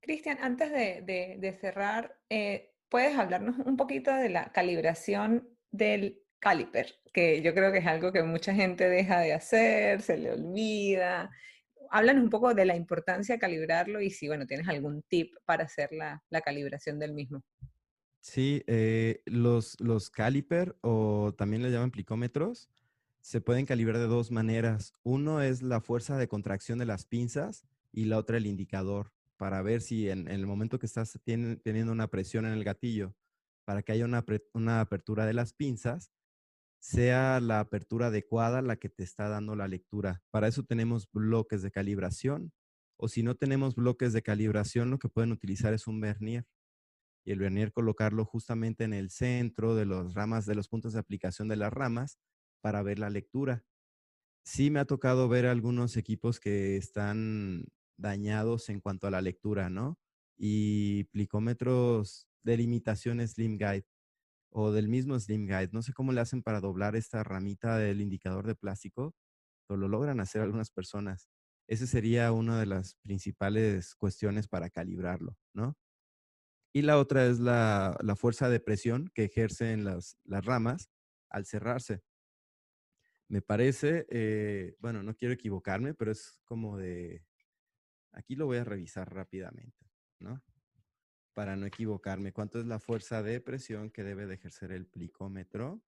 [0.02, 6.96] Cristian, antes de, cerrar, eh, ¿puedes hablarnos un poquito de la calibración del caliper?
[7.14, 11.32] Que yo creo que es algo que mucha gente deja de hacer, se le olvida.
[11.92, 15.66] Háblanos un poco de la importancia de calibrarlo y si, bueno, tienes algún tip para
[15.66, 17.44] hacer la, calibración del mismo.
[18.20, 22.70] Sí, eh, los, los caliper o también le llaman plicómetros
[23.28, 24.94] se pueden calibrar de dos maneras.
[25.04, 29.62] Uno es la fuerza de contracción de las pinzas y la otra el indicador para
[29.62, 33.14] ver si en, el momento que estás teniendo una presión en el gatillo,
[33.66, 34.24] para que haya una,
[34.54, 36.10] una apertura de las pinzas,
[36.80, 40.22] sea la apertura adecuada la que te está dando la lectura.
[40.32, 42.52] Para eso tenemos bloques de calibración
[42.98, 46.46] o si no tenemos bloques de calibración, lo que pueden utilizar es un vernier.
[47.26, 51.00] Y el vernier colocarlo justamente en el centro de las ramas, de los puntos de
[51.00, 52.18] aplicación de las ramas,
[52.62, 53.64] para ver la lectura.
[54.44, 57.66] Sí me ha tocado ver algunos equipos que están
[57.98, 60.00] dañados en cuanto a la lectura, ¿no?
[60.38, 63.86] Y plicómetros de limitación Slim Guide
[64.60, 65.70] o del mismo Slim Guide.
[65.72, 69.14] No sé cómo le hacen para doblar esta ramita del indicador de plástico,
[69.68, 71.30] pero lo logran hacer algunas personas.
[71.68, 75.78] Esa sería una de las principales cuestiones para calibrarlo, ¿no?
[76.74, 80.90] Y la otra es la, fuerza de presión que ejercen las, las ramas
[81.30, 82.02] al cerrarse.
[83.30, 87.24] Me parece, eh, bueno, no quiero equivocarme, pero es como de,
[88.12, 89.86] aquí lo voy a revisar rápidamente,
[90.20, 90.42] ¿no?
[91.38, 92.34] Para no equivocarme.
[92.34, 95.84] ¿Cuánto es la fuerza de presión que debe de ejercer el plicómetro?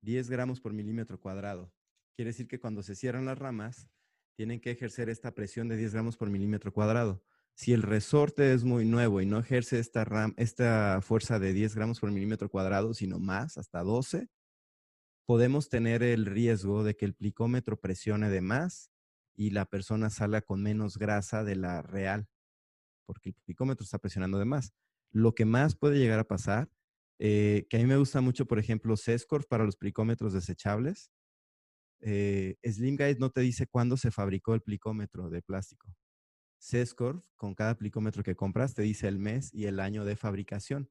[0.00, 1.72] 10 gramos por milímetro cuadrado.
[2.16, 3.88] Quiere decir que cuando se cierran las ramas,
[4.34, 7.22] tienen que ejercer esta presión de 10 gramos por milímetro cuadrado.
[7.54, 10.04] Si el resorte es muy nuevo y no ejerce esta,
[10.36, 14.28] esta fuerza de 10 gramos por milímetro cuadrado, sino más, hasta 12,
[15.26, 18.90] podemos tener el riesgo de que el plicómetro presione de más
[19.32, 22.26] y la persona salga con menos grasa de la real,
[23.06, 24.72] porque el plicómetro está presionando de más.
[25.10, 26.70] Lo que más puede llegar a pasar,
[27.18, 31.10] eh, que a mí me gusta mucho, por ejemplo, Sescorf para los plicómetros desechables.
[32.00, 35.94] Eh, Slim Guide no te dice cuándo se fabricó el plicómetro de plástico.
[36.58, 40.90] Sescorf, con cada plicómetro que compras, te dice el mes y el año de fabricación.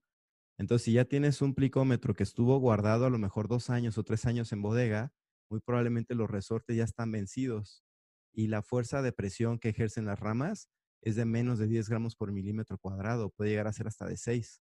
[0.57, 4.03] Entonces, si ya tienes un plicómetro que estuvo guardado a lo mejor dos años o
[4.03, 5.13] tres años en bodega,
[5.49, 7.83] muy probablemente los resortes ya están vencidos
[8.33, 10.69] y la fuerza de presión que ejercen las ramas
[11.01, 14.17] es de menos de 10 gramos por milímetro cuadrado, puede llegar a ser hasta de
[14.17, 14.61] 6.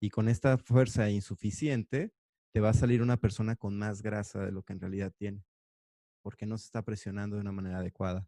[0.00, 2.12] Y con esta fuerza insuficiente,
[2.52, 5.44] te va a salir una persona con más grasa de lo que en realidad tiene,
[6.22, 8.26] porque no se está presionando de una manera adecuada.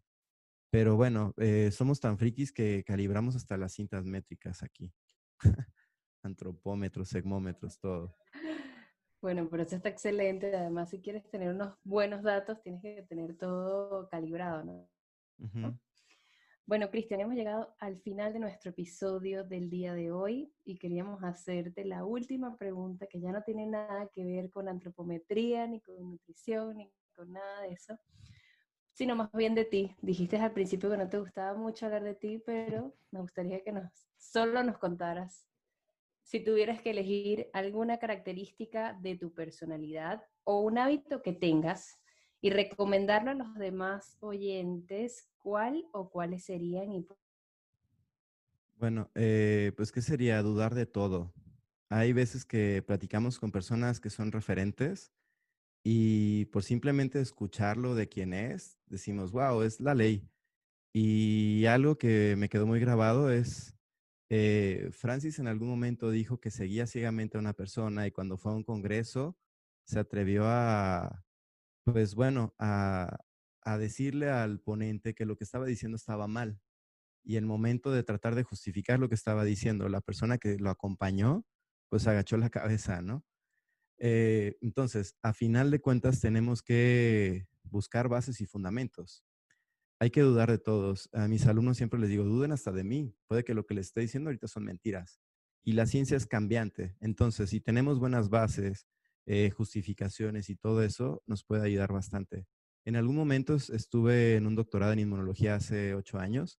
[0.70, 4.92] Pero bueno, eh, somos tan frikis que calibramos hasta las cintas métricas aquí.
[6.22, 8.16] Antropómetros, segmómetros, todo.
[9.20, 10.54] Bueno, pero eso está excelente.
[10.54, 14.88] Además, si quieres tener unos buenos datos, tienes que tener todo calibrado, ¿no?
[16.66, 21.22] Bueno, Cristian, hemos llegado al final de nuestro episodio del día de hoy y queríamos
[21.24, 25.96] hacerte la última pregunta que ya no tiene nada que ver con antropometría, ni con
[25.98, 27.98] nutrición, ni con nada de eso,
[28.92, 29.96] sino más bien de ti.
[30.00, 33.72] Dijiste al principio que no te gustaba mucho hablar de ti, pero me gustaría que
[33.72, 35.48] nos, solo nos contaras
[36.22, 42.00] si tuvieras que elegir alguna característica de tu personalidad o un hábito que tengas
[42.40, 47.06] y recomendarlo a los demás oyentes, ¿cuál o cuáles serían?
[48.76, 50.42] Bueno, eh, pues ¿qué sería?
[50.42, 51.34] Dudar de todo.
[51.90, 55.12] Hay veces que platicamos con personas que son referentes
[55.82, 60.28] y por simplemente escucharlo de quién es, decimos, wow, es la ley.
[60.92, 63.76] Y algo que me quedó muy grabado es,
[64.30, 68.52] eh, Francis en algún momento dijo que seguía ciegamente a una persona y cuando fue
[68.52, 69.36] a un congreso
[69.84, 71.24] se atrevió a,
[71.84, 73.18] pues bueno, a,
[73.78, 76.60] decirle al ponente que lo que estaba diciendo estaba mal.
[77.22, 80.70] Y el momento de tratar de justificar lo que estaba diciendo, la persona que lo
[80.70, 81.44] acompañó,
[81.88, 83.24] pues agachó la cabeza, ¿no?
[83.98, 89.22] Eh, entonces, a final de cuentas, tenemos que buscar bases y fundamentos.
[90.00, 91.10] Hay que dudar de todos.
[91.12, 93.14] A mis alumnos siempre les digo, duden hasta de mí.
[93.28, 95.20] Puede que lo que les esté diciendo ahorita son mentiras.
[95.62, 96.96] Y la ciencia es cambiante.
[97.00, 98.86] Entonces, si tenemos buenas bases,
[99.26, 102.46] eh, justificaciones y todo eso, nos puede ayudar bastante.
[102.84, 106.58] En algún momento estuve en un doctorado en inmunología hace ocho años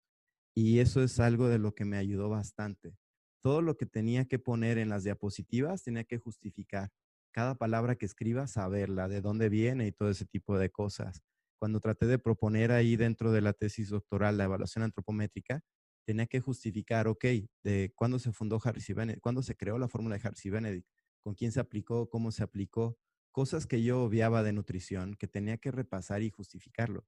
[0.55, 2.95] y eso es algo de lo que me ayudó bastante.
[3.41, 6.91] Todo lo que tenía que poner en las diapositivas tenía que justificar
[7.31, 11.21] cada palabra que escriba, saberla, de dónde viene y todo ese tipo de cosas.
[11.59, 15.61] Cuando traté de proponer ahí dentro de la tesis doctoral la evaluación antropométrica,
[16.05, 17.25] tenía que justificar, ok,
[17.63, 20.49] de cuándo se fundó Harris y Benedict, cuándo se creó la fórmula de Harris y
[20.49, 20.87] Benedict,
[21.21, 22.97] con quién se aplicó, cómo se aplicó,
[23.31, 27.05] cosas que yo obviaba de nutrición, que tenía que repasar y justificarlo.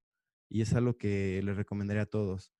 [0.50, 2.54] Y es algo que les recomendaría a todos.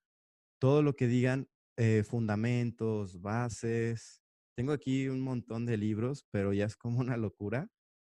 [0.60, 4.24] Todo lo que digan, eh, fundamentos, bases,
[4.56, 7.70] tengo aquí un montón de libros, pero ya es como una locura.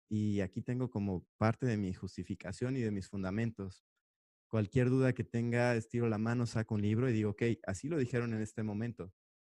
[0.09, 3.83] Y aquí tengo como parte de mi justificación y de mis fundamentos.
[4.49, 7.97] Cualquier duda que tenga, estiro la mano, saco un libro y digo, ok, así lo
[7.97, 9.11] dijeron en este momento.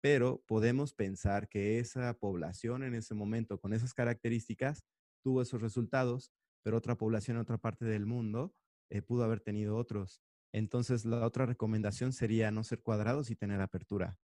[0.06, 4.86] Pero podemos pensar que esa población en ese momento, con esas características,
[5.23, 8.53] tuvo esos resultados, pero otra población en otra parte del mundo
[8.91, 10.22] eh, pudo haber tenido otros.
[10.52, 14.19] Entonces, la otra recomendación sería no ser cuadrados y tener apertura.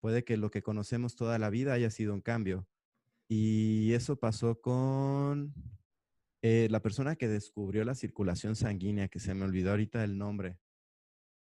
[0.00, 2.66] Puede que lo que conocemos toda la vida haya sido un cambio.
[3.28, 5.52] Y eso pasó con
[6.40, 10.58] eh, la persona que descubrió la circulación sanguínea, que se me olvidó ahorita el nombre.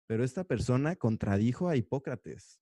[0.06, 2.61] Pero esta persona contradijo a Hipócrates.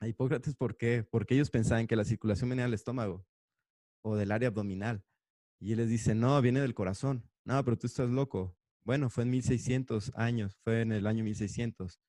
[0.00, 1.02] A Hipócrates, ¿por qué?
[1.04, 3.26] Porque ellos pensaban que la circulación venía del estómago
[4.02, 5.04] o del área abdominal.
[5.58, 7.28] Y él les dice, no, viene del corazón.
[7.44, 8.56] No, pero tú estás loco.
[8.84, 12.00] Bueno, fue en 1600 años, fue en el año 1600.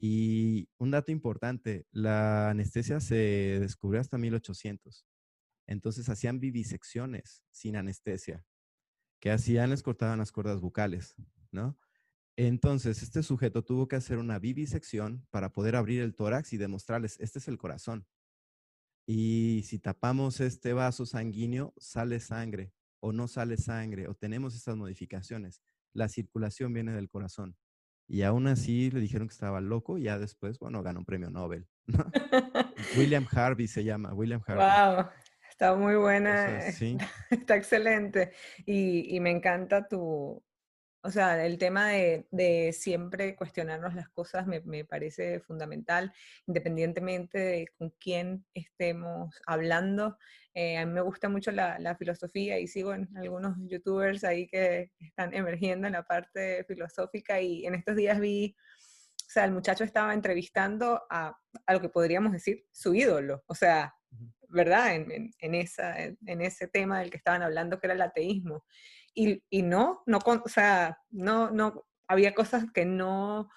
[0.00, 5.06] Y un dato importante, la anestesia se descubrió hasta 1800.
[5.66, 8.44] Entonces hacían vivisecciones sin anestesia.
[9.20, 9.70] que hacían?
[9.70, 11.14] Les cortaban las cuerdas bucales,
[11.52, 11.78] ¿no?
[12.46, 17.20] Entonces, este sujeto tuvo que hacer una vivisección para poder abrir el tórax y demostrarles,
[17.20, 18.06] este es el corazón.
[19.06, 24.74] Y si tapamos este vaso sanguíneo, sale sangre o no sale sangre o tenemos estas
[24.74, 25.60] modificaciones.
[25.92, 27.58] La circulación viene del corazón.
[28.08, 31.28] Y aún así le dijeron que estaba loco y ya después, bueno, ganó un premio
[31.28, 31.68] Nobel.
[32.96, 34.64] William Harvey se llama, William Harvey.
[34.64, 35.10] Wow,
[35.50, 36.96] está muy buena, sí.
[37.28, 38.32] está excelente.
[38.64, 40.42] Y, y me encanta tu,
[41.02, 46.12] o sea, el tema de, siempre cuestionarnos las cosas me, parece fundamental,
[46.46, 50.18] independientemente de con quién estemos hablando.
[50.52, 54.90] Eh, a mí me gusta mucho la, filosofía y sigo en algunos youtubers ahí que
[54.98, 58.54] están emergiendo en la parte filosófica y en estos días vi,
[59.26, 61.34] o sea, el muchacho estaba entrevistando a,
[61.68, 63.94] lo que podríamos decir su ídolo, o sea,
[64.48, 64.96] ¿verdad?
[64.96, 68.64] En, esa, en ese tema del que estaban hablando que era el ateísmo
[69.14, 73.48] y, y no, no, o sea, no, no, había cosas que no,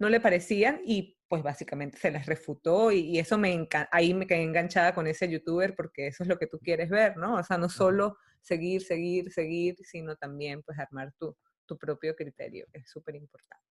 [0.00, 4.42] no le parecían y pues básicamente se las refutó y, eso me ahí me quedé
[4.42, 7.36] enganchada con ese youtuber porque eso es lo que tú quieres ver, ¿no?
[7.36, 12.66] O sea, no solo seguir, seguir, seguir, sino también pues armar tu, tu propio criterio,
[12.72, 13.64] que es súper importante.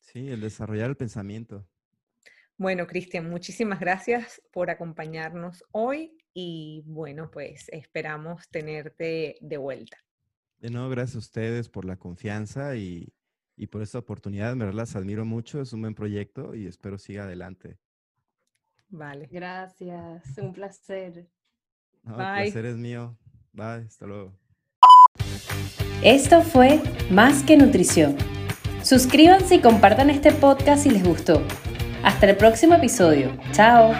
[0.00, 1.66] Sí, el desarrollar el pensamiento.
[2.58, 9.98] Bueno, Cristian, muchísimas gracias por acompañarnos hoy y bueno, pues esperamos tenerte de vuelta.
[10.58, 13.12] De nuevo, gracias a ustedes por la confianza y,
[13.70, 14.54] por esta oportunidad.
[14.56, 17.78] Me las admiro mucho, es un buen proyecto y espero siga adelante.
[18.88, 19.28] Vale.
[19.30, 21.28] Gracias, un placer.
[22.06, 23.16] el placer es mío.
[23.52, 24.32] Bye, hasta luego.
[26.02, 26.80] Esto fue
[27.10, 28.16] Más que Nutrición.
[28.82, 31.42] Suscríbanse y compartan este podcast si les gustó.
[32.04, 33.36] Hasta el próximo episodio.
[33.52, 33.92] Chao.